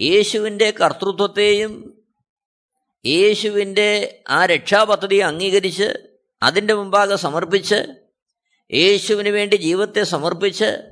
യേശുവിന്റെ 0.00 0.70
കർത്തൃത്വത്തെയും 0.70 2.02
യേശുവിന്റെ 3.06 4.20
ആ 4.28 4.46
രക്ഷാപദ്ധതി 4.46 5.16
അംഗീകരിച്ച് 5.16 5.96
അതിന്റെ 6.42 6.74
മുമ്പാകെ 6.74 7.16
സമർപ്പിച്ച് 7.16 7.86
യേശുവിന് 8.72 9.28
വേണ്ടി 9.28 9.56
ജീവിതത്തെ 9.56 10.02
സമർപ്പിച്ച് 10.02 10.82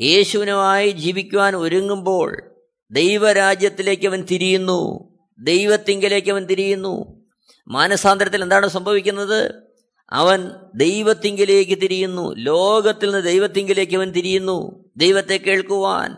യേശുവിനുമായി 0.00 0.90
ജീവിക്കുവാൻ 0.90 1.56
ഒരുങ്ങുമ്പോൾ 1.56 2.42
ദൈവരാജ്യത്തിലേക്ക് 2.90 4.06
അവൻ 4.06 4.22
തിരിയുന്നു. 4.22 5.08
ദൈവത്തിങ്കിലേക്ക് 5.38 6.30
അവൻ 6.30 6.44
തിരിയുന്നു. 6.44 7.24
മാനസാന്തരത്തിൽ 7.68 8.42
എന്താണ് 8.42 8.68
സംഭവിക്കുന്നത്? 8.68 9.67
അവൻ 10.10 10.50
ദൈവത്തിങ്കിലേക്ക് 10.74 11.82
തിരിയുന്നു. 11.82 12.34
ലോകത്തിൽ 12.34 13.10
നിന്ന് 13.10 13.24
ദൈവത്തിങ്കിലേക്ക് 13.24 13.96
അവൻ 13.96 14.10
തിരിയുന്നു. 14.10 14.84
ദൈവത്തെ 14.96 15.36
കേൾക്കുവാൻ 15.36 16.16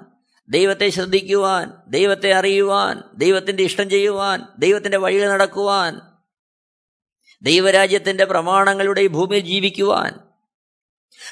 ദൈവത്തെ 0.49 0.89
ശ്രദ്ധിക്കുവാൻ 0.89 1.73
ദൈവത്തെ 1.89 2.33
അറിയുവാൻ 2.33 3.03
ദൈവത്തിന്റെ 3.19 3.63
ഇഷ്ടം 3.63 3.91
ചെയ്യുവാൻ 3.91 4.43
ദൈവത്തിന്റെ 4.59 4.99
വഴികൾ 4.99 5.29
നടക്കുവാൻ 5.29 6.01
ദൈവരാജ്യത്തിന്റെ 7.43 8.25
പ്രമാണങ്ങളുടെ 8.25 9.07
ഭൂമിയിൽ 9.07 9.41
ജീവിക്കുവാൻ. 9.41 10.15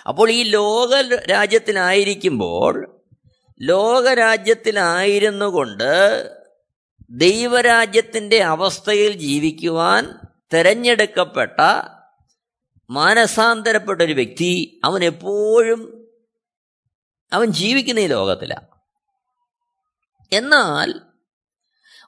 അപ്പോൾ 0.09 0.31
ഈ 0.31 0.43
ലോക 0.43 1.21
രാജ്യത്തിലായിരിക്കുമ്പോൾ 1.31 3.01
ലോകരാജ്യത്തിലായിരുന്നു 3.61 5.45
കൊണ്ട് 5.45 6.31
ദൈവരാജ്യത്തിന്റെ 7.11 8.43
അവസ്ഥയിൽ 8.43 9.13
ജീവിക്കുവാൻ 9.13 10.15
തെരഞ്ഞെടുക്കപ്പെട്ട 10.55 11.61
മാനസാന്തരപ്പെട്ട 12.91 14.03
ഒരു 14.03 14.13
വ്യക്തി 14.13 14.81
അവൻ 14.85 15.05
എപ്പോഴും 15.05 16.09
അവൻ 17.33 17.49
ജീവിക്കുന്ന 17.49 18.01
ഈ 18.01 18.07
ലോകത്തിലാണ് 18.07 18.67
എന്നാൽ 20.33 21.01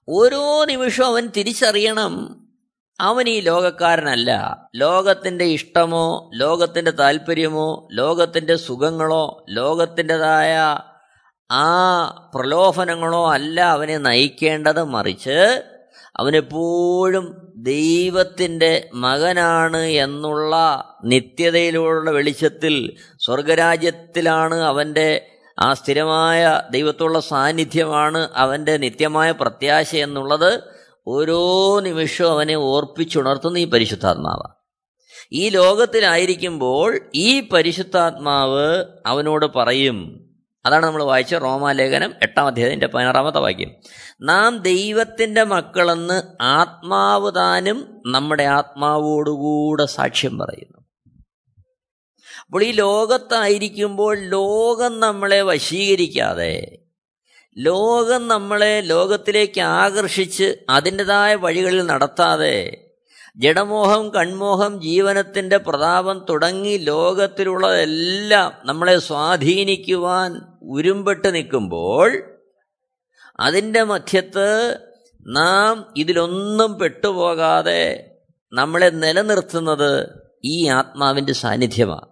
ഓരോ 0.09 0.65
നിമിഷവും 0.65 1.07
അവൻ 1.07 1.27
തിരിച്ചറിയണം 1.27 2.47
അവൻ 3.01 3.29
ഈ 3.29 3.41
ലോകക്കാരനല്ല. 3.41 4.31
ലോകത്തിന്റെ 4.77 5.45
ഇഷ്ടമോ 5.45 6.31
ലോകത്തിന്റെ 6.35 6.91
താല്പര്യമോ 6.91 7.89
ലോകത്തിന്റെ 7.93 8.57
സുഖങ്ങളോ 8.57 9.47
ലോകത്തിന്റെതായ 9.51 10.57
ആ 11.51 11.67
പ്രലോഭനങ്ങളോ 12.35 13.33
അല്ല 13.33 13.61
അവനെ 13.61 13.99
നയിക്കേണ്ടത്. 13.99 14.85
മറിച്ച് 14.85 15.39
അവനെപ്പോഴും 16.21 17.53
ദൈവത്തിന്റെ 17.57 18.91
മകനാണ് 18.95 19.77
എന്നുള്ള 19.77 20.55
നിത്യതയിലുള്ള 21.05 22.11
വെളിച്ചത്തിൽ 22.11 22.97
സ്വർഗരാജ്യത്തിലാണ് 23.19 24.55
അവന്റെ 24.55 25.27
ആ 25.59 25.75
സ്ഥിരമായ 25.75 26.61
ദൈവത്തുള്ള 26.71 27.21
സാന്നിധ്യമാണ് 27.21 28.29
അവന്റെ 28.35 28.77
നിത്യമായ 28.77 29.31
പ്രത്യാശ 29.31 29.95
എന്നുള്ളത് 29.95 30.65
ഓരോ 31.07 31.81
നിമിഷവും 31.81 32.31
അവനെ 32.33 32.55
ഓർപ്പിച്ചുണർത്തുന്ന 32.55 33.59
ഈ 33.59 33.65
പരിശുദ്ധാത്മാവ്. 33.65 34.47
ഈ 35.33 35.49
ലോകത്തിലായിരിക്കുമ്പോൾ 35.49 37.01
ഈ 37.15 37.49
പരിശുദ്ധാത്മാവ് 37.49 38.85
അവനോട് 39.07 39.47
പറയും 39.57 40.30
അതാണ് 40.67 40.87
നമ്മൾ 40.87 41.03
വായിച്ച 41.03 41.35
റോമാലേഖനം 41.35 42.15
എട്ടാം 42.23 42.47
അധ്യായത്തിന്റെ 42.47 42.87
പതിനാറാമത്തെ 42.87 43.39
വാക്യം. 43.39 43.71
നാം 44.23 44.59
ദൈവത്തിന്റെ 44.59 45.45
മക്കളെന്ന് 45.45 46.23
ആത്മാവ് 46.41 47.35
താനും 47.35 48.03
നമ്മുടെ 48.07 48.43
ആത്മാവോടുകൂടെ 48.43 49.87
സാക്ഷ്യം 49.87 50.39
പറയുന്നു. 50.39 50.81
അപ്പോൾ 52.47 52.65
ഈ 52.65 52.71
ലോകത്തായിരിക്കുമ്പോൾ 52.71 54.19
ലോകം 54.19 55.01
നമ്മളെ 55.01 55.43
വശീകരിക്കാതെ 55.43 56.79
ലോകം 57.59 58.29
നമ്മളെ 58.29 58.81
ലോകത്തിലേക്ക് 58.81 59.61
ആകർഷിച്ച് 59.61 60.57
അതിന്റെതായ 60.69 61.35
വഴികളിൽ 61.35 61.87
നടത്താതെ 61.87 62.87
ജഡമോഹം 63.37 64.11
കൺമോഹം 64.11 64.81
ജീവനത്തിന്റെ 64.81 65.57
പ്രതാപം 65.57 66.27
തുടങ്ങി 66.31 66.77
ലോകത്തിലുള്ളതെല്ലാം 66.77 68.53
നമ്മളെ 68.65 68.99
സ്വാധീനിക്കുവാൻ 68.99 70.50
ഉരുമ്പെട്ട് 70.63 71.35
നിൽക്കുമ്പോൾ 71.35 72.23
അതിന്റെ 73.41 73.83
മധ്യത്ത് 73.83 74.79
നാം 75.27 75.95
ഇതിലൊന്നും 75.97 76.79
പെട്ടുപോകാതെ 76.79 78.11
നമ്മളെ 78.53 78.91
നിലനിർത്തുന്നത് 78.91 80.09
ഈ 80.45 80.69
ആത്മാവിന്റെ 80.69 81.33
സാന്നിധ്യമാണ്. 81.33 82.07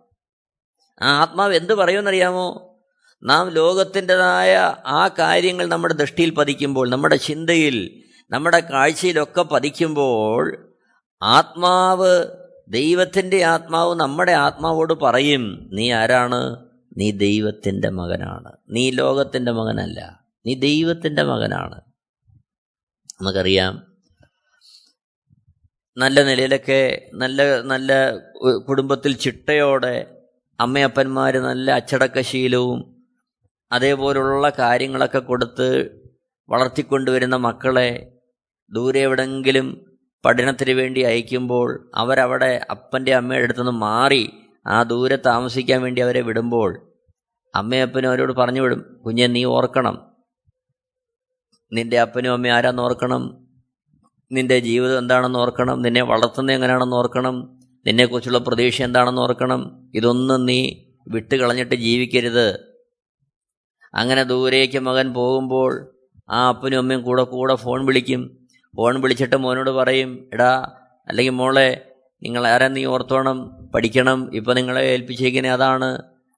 ആ 1.03 1.21
ആത്മാവ് 1.21 1.55
എന്ത് 1.55 1.75
പറയുമെന്നറിയാമോ? 1.75 2.77
നാം 3.23 3.51
ലോകത്തിന്റെതായ 3.51 4.57
ആ 4.87 5.09
കാര്യങ്ങൾ 5.19 5.67
നമ്മുടെ 5.67 5.95
ദൃഷ്ടിയിൽ 5.95 6.31
പതിക്കുമ്പോൾ 6.31 6.91
നമ്മുടെ 6.91 7.17
ചിന്തയിൽ 7.17 8.03
നമ്മുടെ 8.31 8.61
കാഴ്ചയിലൊക്കെ 8.61 9.43
പതിക്കുമ്പോൾ 9.43 10.75
ആത്മാവ് 11.23 12.27
ദൈവത്തിന്റെ 12.69 13.43
ആത്മാവ് 13.43 13.95
നമ്മുടെ 13.95 14.33
ആത്മാവോട് 14.33 14.93
പറയും 14.93 15.71
നീ 15.73 15.93
ആരാണ്? 15.93 16.68
നീ 16.97 17.11
ദൈവത്തിന്റെ 17.11 17.89
മകനാണ്. 17.89 18.53
നീ 18.71 18.91
ലോകത്തിന്റെ 18.91 19.53
മകനല്ല. 19.53 20.21
നീ 20.47 20.55
ദൈവത്തിന്റെ 20.55 21.23
മകനാണ്. 21.23 21.81
നമുക്കറിയാം 23.21 23.89
നല്ല 25.97 26.23
നിലയിലൊക്കെ 26.23 27.11
നല്ല 27.15 27.61
നല്ല 27.61 28.17
കുടുംബത്തിൽ 28.69 29.17
ചിട്ടയോടെ 29.17 30.23
അമ്മയപ്പന്മാർ 30.61 31.39
നല്ല 31.39 31.71
അച്ചടക്കശീലവും 31.71 32.99
അതേപോലുള്ള 33.73 34.51
കാര്യങ്ങളൊക്കെ 34.51 35.19
കൊടുത്ത് 35.19 35.91
വളർത്തിക്കൊണ്ടുവരുന്ന 36.49 37.37
മക്കളെ 37.37 38.13
ദൂരെ 38.73 39.01
എവിടെങ്കിലും 39.01 39.87
പഠനത്തിന് 40.25 40.71
വേണ്ടി 40.71 41.01
അയക്കുമ്പോൾ 41.01 41.91
അവരവിടെ 41.95 42.67
അപ്പന്റെ 42.71 43.15
അമ്മയുടെ 43.15 43.45
അടുത്തുനിന്ന് 43.45 43.73
മാറി 43.81 44.31
ആ 44.69 44.83
ദൂരെ 44.83 45.17
താമസിക്കാൻ 45.17 45.83
വേണ്ടി 45.83 46.01
അവരെ 46.01 46.21
വിടുമ്പോൾ 46.21 46.93
അമ്മയപ്പനും 47.55 48.09
അവരോട് 48.09 48.33
പറഞ്ഞു 48.33 48.61
വിടും 48.61 49.01
കുഞ്ഞെ 49.07 49.27
നീ 49.27 49.45
ഓർക്കണം. 49.45 50.07
നിന്റെ 51.73 52.01
അപ്പനും 52.01 52.33
അമ്മയും 52.33 52.53
ആരാന്ന് 52.53 52.83
ഓർക്കണം? 52.83 53.47
നിന്റെ 54.33 54.59
ജീവിതം 54.59 54.99
എന്താണെന്ന് 54.99 55.39
ഓർക്കണം? 55.39 55.83
നിന്നെ 55.83 56.03
വളർത്തുന്നത് 56.03 56.57
എങ്ങനെയാണെന്ന് 56.57 56.97
ഓർക്കണം? 56.97 57.61
നിന്നെക്കുറിച്ചുള്ള 57.87 58.39
പ്രതീക്ഷ 58.39 58.83
എന്താണെന്ന് 58.83 59.23
ഓർക്കണം? 59.23 59.91
ഇതൊന്നും 59.95 60.47
നീ 60.47 60.71
വിട്ടുകളഞ്ഞിട്ട് 61.09 61.75
ജീവിക്കരുത്. 61.75 62.79
അങ്ങനെ 63.95 64.23
ദൂരേക്ക് 64.23 64.79
മകൻ 64.79 65.15
പോകുമ്പോൾ 65.15 65.95
ആ 66.31 66.49
അപ്പനും 66.49 66.79
അമ്മയും 66.79 67.03
കൂടെ 67.03 67.23
കൂടെ 67.23 67.55
ഫോൺ 67.55 67.87
വിളിക്കും. 67.87 68.47
ഫോൺ 68.77 69.01
വിളിച്ചിട്ട് 69.01 69.37
മോനോട് 69.37 69.71
പറയും 69.71 70.31
എടാ 70.33 70.73
അല്ലെങ്കിൽ 71.09 71.33
മോളെ 71.33 71.88
നിങ്ങൾ 72.23 72.47
ആരാ 72.47 72.69
നീ 72.69 72.85
ഓർത്തോണം 72.85 73.39
പഠിക്കണം 73.75 74.31
ഇപ്പം 74.33 74.57
നിങ്ങളെ 74.57 74.81
ഏൽപ്പിച്ചേക്കിനെ 74.93 75.53
അതാണ്. 75.53 75.91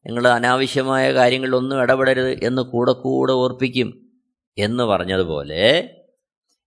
നിങ്ങൾ 0.06 0.28
അനാവശ്യമായ 0.28 1.12
കാര്യങ്ങളിലൊന്നും 1.12 1.82
ഇടപെടരുത് 1.82 2.32
എന്ന് 2.42 2.62
കൂടെ 2.64 2.92
കൂടെ 3.02 3.32
ഓർപ്പിക്കും 3.32 3.88
എന്ന് 4.58 4.84
പറഞ്ഞതുപോലെ 4.84 5.64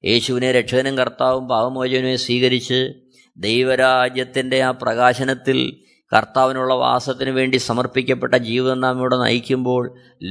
യേശുവിനെ 0.04 0.52
രക്ഷകനും 0.52 0.97
കർത്താവും 0.97 1.47
പാവമോചനവും 1.47 2.17
സ്വീകരിച്ച് 2.17 2.80
ദൈവരാജ്യത്തിന്റെ 3.38 4.63
ആ 4.63 4.71
പ്രകാശനത്തിൽ 4.82 5.60
കർത്താവിനുള്ള 6.12 6.73
വാസത്തിന് 6.76 7.32
വേണ്ടി 7.32 7.58
സമർപ്പിക്കപ്പെട്ട 7.60 8.36
ജീവിതം 8.43 8.80
നാം 8.80 8.99
ഇവിടെ 8.99 9.17
നയിക്കുമ്പോൾ 9.17 9.84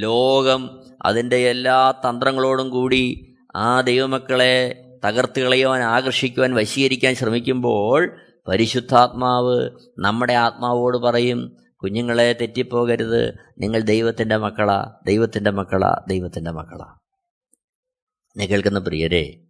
ലോകം 0.02 0.62
അതിന്റെ 1.06 1.36
എല്ലാ 1.48 1.78
തന്ത്രങ്ങളോടും 2.04 2.70
കൂടി 2.70 3.04
ആ 3.56 3.80
ദൈവമക്കളെ 3.80 4.54
തകർത്ത് 5.04 5.40
കളയുവാൻ 5.40 5.82
ആകർഷിക്കുവാൻ 5.88 6.54
വശീകരിക്കാൻ 6.54 7.14
ശ്രമിക്കുമ്പോൾ 7.14 8.00
പരിശുദ്ധാത്മാവ് 8.48 9.70
നമ്മുടെ 9.98 10.32
ആത്മാവോട് 10.32 10.98
പറയും 10.98 11.56
കുഞ്ഞുങ്ങളെ 11.82 12.32
തെറ്റിപ്പോകരുത്. 12.32 13.34
നിങ്ങൾ 13.58 13.80
ദൈവത്തിന്റെ 13.80 14.36
മക്കളാ. 14.36 14.92
ദൈവത്തിന്റെ 15.06 15.50
മക്കളാ. 15.50 16.04
ദൈവത്തിന്റെ 16.08 16.50
മക്കളാ. 16.50 16.94
എന്നെ 18.28 18.46
കേൾക്കുന്ന 18.46 18.78
പ്രിയരെ 18.78 19.40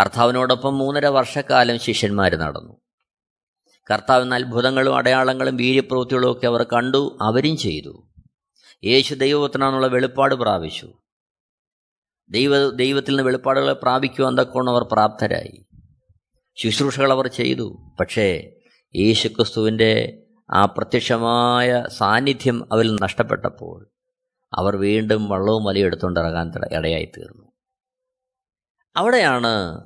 കർത്താവിനോടൊപ്പം 0.00 0.78
മൂന്നര 0.78 1.06
വർഷക്കാലം 1.06 1.78
ശിഷ്യന്മാർ 1.78 2.34
നടന്നു. 2.34 2.80
കർത്താവിന് 3.90 4.34
അത്ഭുതങ്ങളും 4.34 4.96
അടയാളങ്ങളും 4.96 5.56
വീര്യപ്രവൃത്തികളും 5.56 6.32
ഒക്കെ 6.32 6.46
അവർ 6.46 6.62
കണ്ടു 6.62 7.18
അവരും 7.22 7.56
ചെയ്തു. 7.56 8.06
യേശു 8.84 9.14
ദൈവത്തിനാണെന്നുള്ള 9.14 9.86
വെളിപ്പാട് 9.86 10.34
പ്രാപിച്ചു. 10.34 10.92
ദൈവ 12.30 12.70
ദൈവത്തിൽ 12.70 13.10
നിന്ന് 13.10 13.22
വെളിപ്പാടുകളെ 13.22 13.72
പ്രാപിക്കുവാൻ 13.72 14.38
തക്കോണം 14.38 14.70
അവർ 14.70 14.82
പ്രാപ്തരായി. 14.92 15.66
ശുശ്രൂഷകൾ 16.56 17.12
അവർ 17.12 17.26
ചെയ്തു. 17.26 17.92
പക്ഷേ 18.00 18.50
യേശുക്രിസ്തുവിന്റെ 18.96 20.22
ആ 20.50 20.64
പ്രത്യക്ഷമായ 20.64 21.84
സാന്നിധ്യം 21.96 22.72
അവരിൽ 22.72 22.96
നഷ്ടപ്പെട്ടപ്പോൾ 23.02 23.90
അവർ 24.54 24.76
വീണ്ടും 24.76 25.28
വള്ളവും 25.28 25.64
വലിയ 25.64 25.84
എടുത്തുകൊണ്ട് 25.84 26.20
ഇറങ്ങാൻ 26.20 26.52
ഇടയായി 26.72 27.04
തീർന്നു 27.04 27.44
അവിടെയാണ് 28.96 29.84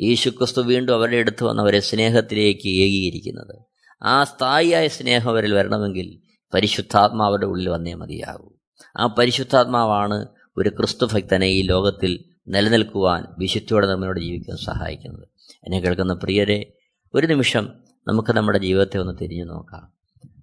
യേശുക്രിസ്തു 0.00 0.62
വീണ്ടും 0.62 0.94
അവരുടെ 0.94 1.16
അടുത്ത് 1.16 1.44
വന്ന് 1.44 1.62
അവരെ 1.62 1.80
സ്നേഹത്തിലേക്ക് 1.80 2.68
ഏകീകരിക്കുന്നത്. 2.68 3.64
ആ 4.02 4.24
സ്ഥായിയായ 4.24 4.88
സ്നേഹം 4.88 5.30
അവരിൽ 5.30 5.54
വരണമെങ്കിൽ 5.54 6.20
പരിശുദ്ധാത്മാവരുടെ 6.54 7.46
ഉള്ളിൽ 7.46 7.68
വന്നേ 7.68 7.94
മതിയാകൂ. 7.94 8.52
ആ 8.98 9.06
പരിശുദ്ധാത്മാവാണ് 9.06 10.26
ഒരു 10.56 10.68
ക്രിസ്തു 10.68 11.06
ഭക്തനെ 11.06 11.46
ഈ 11.46 11.62
ലോകത്തിൽ 11.62 12.24
നിലനിൽക്കുവാൻ 12.48 13.24
വിശുദ്ധിയോടെ 13.38 13.86
നമ്മളോട് 13.86 14.20
ജീവിക്കാൻ 14.20 14.56
സഹായിക്കുന്നത്. 14.56 15.31
എന്നെ 15.64 15.80
കേൾക്കുന്ന 15.80 16.14
പ്രിയരെ 16.14 16.72
ഒരു 17.14 17.26
നിമിഷം 17.26 17.68
നമുക്ക് 18.08 18.32
നമ്മുടെ 18.32 18.58
ജീവിതത്തെ 18.58 18.98
ഒന്ന് 18.98 19.12
തിരിഞ്ഞു 19.20 19.44
നോക്കാം. 19.44 19.92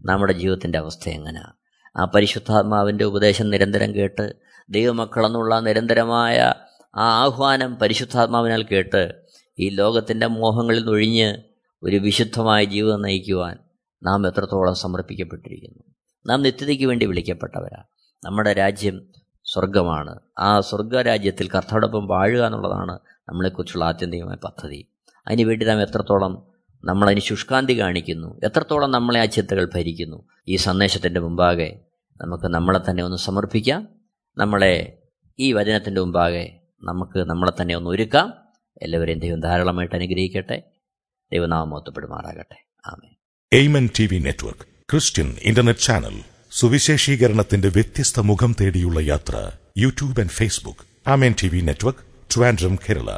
നമ്മുടെ 0.05 0.33
ജീവിതത്തിന്റെ 0.33 0.77
അവസ്ഥ 0.77 1.09
എങ്ങനെയാണ് 1.09 1.53
ആ 1.97 2.05
പരിശുദ്ധാത്മാവിന്റെ 2.05 3.03
ഉപദേശം 3.03 3.49
നിരന്തരം 3.49 3.95
കേട്ട് 3.95 4.33
ദൈവമക്കളെന്നുള്ള 4.69 5.59
നിരന്തരമായ 5.59 6.53
ആ 6.95 7.23
ആഹ്വാനം 7.23 7.75
പരിശുദ്ധാത്മാവിനാൽ 7.75 8.63
കേട്ട് 8.63 9.13
ഈ 9.59 9.69
ലോകത്തിന്റെ 9.69 10.27
മോഹങ്ങളിൽ 10.27 10.79
നിന്നൊഴിഞ്ഞ് 10.79 11.37
ഒരു 11.83 11.95
വിശുദ്ധമായ 11.95 12.63
ജീവിതം 12.63 13.01
നയിക്കുവാൻ 13.01 13.57
നാം 14.03 14.27
എത്രത്തോളം 14.27 14.75
സമർപ്പിക്കപ്പെട്ടിരിക്കുന്നു. 14.75 15.83
നാം 16.27 16.41
നിത്യതയ്ക്ക് 16.41 16.85
വേണ്ടി 16.85 17.05
വിളിക്കപ്പെട്ടവരാ. 17.05 17.83
നമ്മുടെ 18.25 18.53
രാജ്യം 18.53 19.07
സ്വർഗമാണ് 19.45 20.19
ആ 20.39 20.59
സ്വർഗരാജ്യത്തിൽ 20.59 21.49
കർത്തടൊപ്പം 21.49 22.07
വാഴുക 22.07 22.45
എന്നുള്ളതാണ് 22.45 22.99
നമ്മളെക്കുറിച്ചുള്ള 23.29 23.85
ആത്യന്തികമായ 23.85 24.35
പദ്ധതി. 24.35 24.87
അതിനുവേണ്ടി 25.29 25.65
നാം 25.65 25.81
എത്രത്തോളം 25.81 26.47
നമ്മളതിന് 26.85 27.19
ശുഷ്കാന്തി 27.19 27.79
കാണിക്കുന്നു 27.79 28.39
എത്രത്തോളം 28.43 28.91
നമ്മളെ 28.91 29.19
ആ 29.19 29.25
ചിന്തകൾ 29.25 29.69
ഭരിക്കുന്നു. 29.75 30.27
ഈ 30.47 30.55
സന്ദേശത്തിന്റെ 30.55 31.19
മുമ്പാകെ 31.19 31.79
നമുക്ക് 32.21 32.47
നമ്മളെ 32.47 32.79
തന്നെ 32.89 33.03
ഒന്ന് 33.03 33.17
സമർപ്പിക്കാം. 33.17 33.87
നമ്മളെ 34.37 34.97
ഈ 35.39 35.53
വചനത്തിന്റെ 35.53 36.01
മുമ്പാകെ 36.01 36.59
നമുക്ക് 36.83 37.19
നമ്മളെ 37.19 37.61
തന്നെ 37.61 37.75
ഒന്ന് 37.75 37.89
ഒരുക്കാം. 37.89 38.33
എല്ലാവരെയും 38.81 39.19
ദൈവം 39.19 39.39
ധാരാളമായിട്ട് 39.39 39.95
അനുഗ്രഹിക്കട്ടെ. 39.95 40.63
ദൈവനാമം 41.33 41.69
മൊത്തപ്പെടുമാറാകട്ടെ 41.69 42.65
ആമേ 42.85 43.15
Amen 43.53 43.89
T 43.99 44.09
V 44.11 44.17
network 44.19 44.61
Christian 44.91 45.35
internet 45.41 45.79
channel 45.79 46.21
സുവിശേഷീകരണത്തിന്റെ 46.51 47.67
വ്യത്യസ്ത 47.67 48.19
മുഖം 48.19 48.55
തേടിയുള്ള 48.61 48.99
യാത്ര 48.99 49.51
YouTube 49.77 50.19
and 50.19 50.31
Facebook. 50.31 51.09
Amen 51.09 51.35
T 51.43 51.47
V 51.47 51.61
network 51.61 51.99
Trivandrum 52.35 52.75
Kerala. 52.75 53.17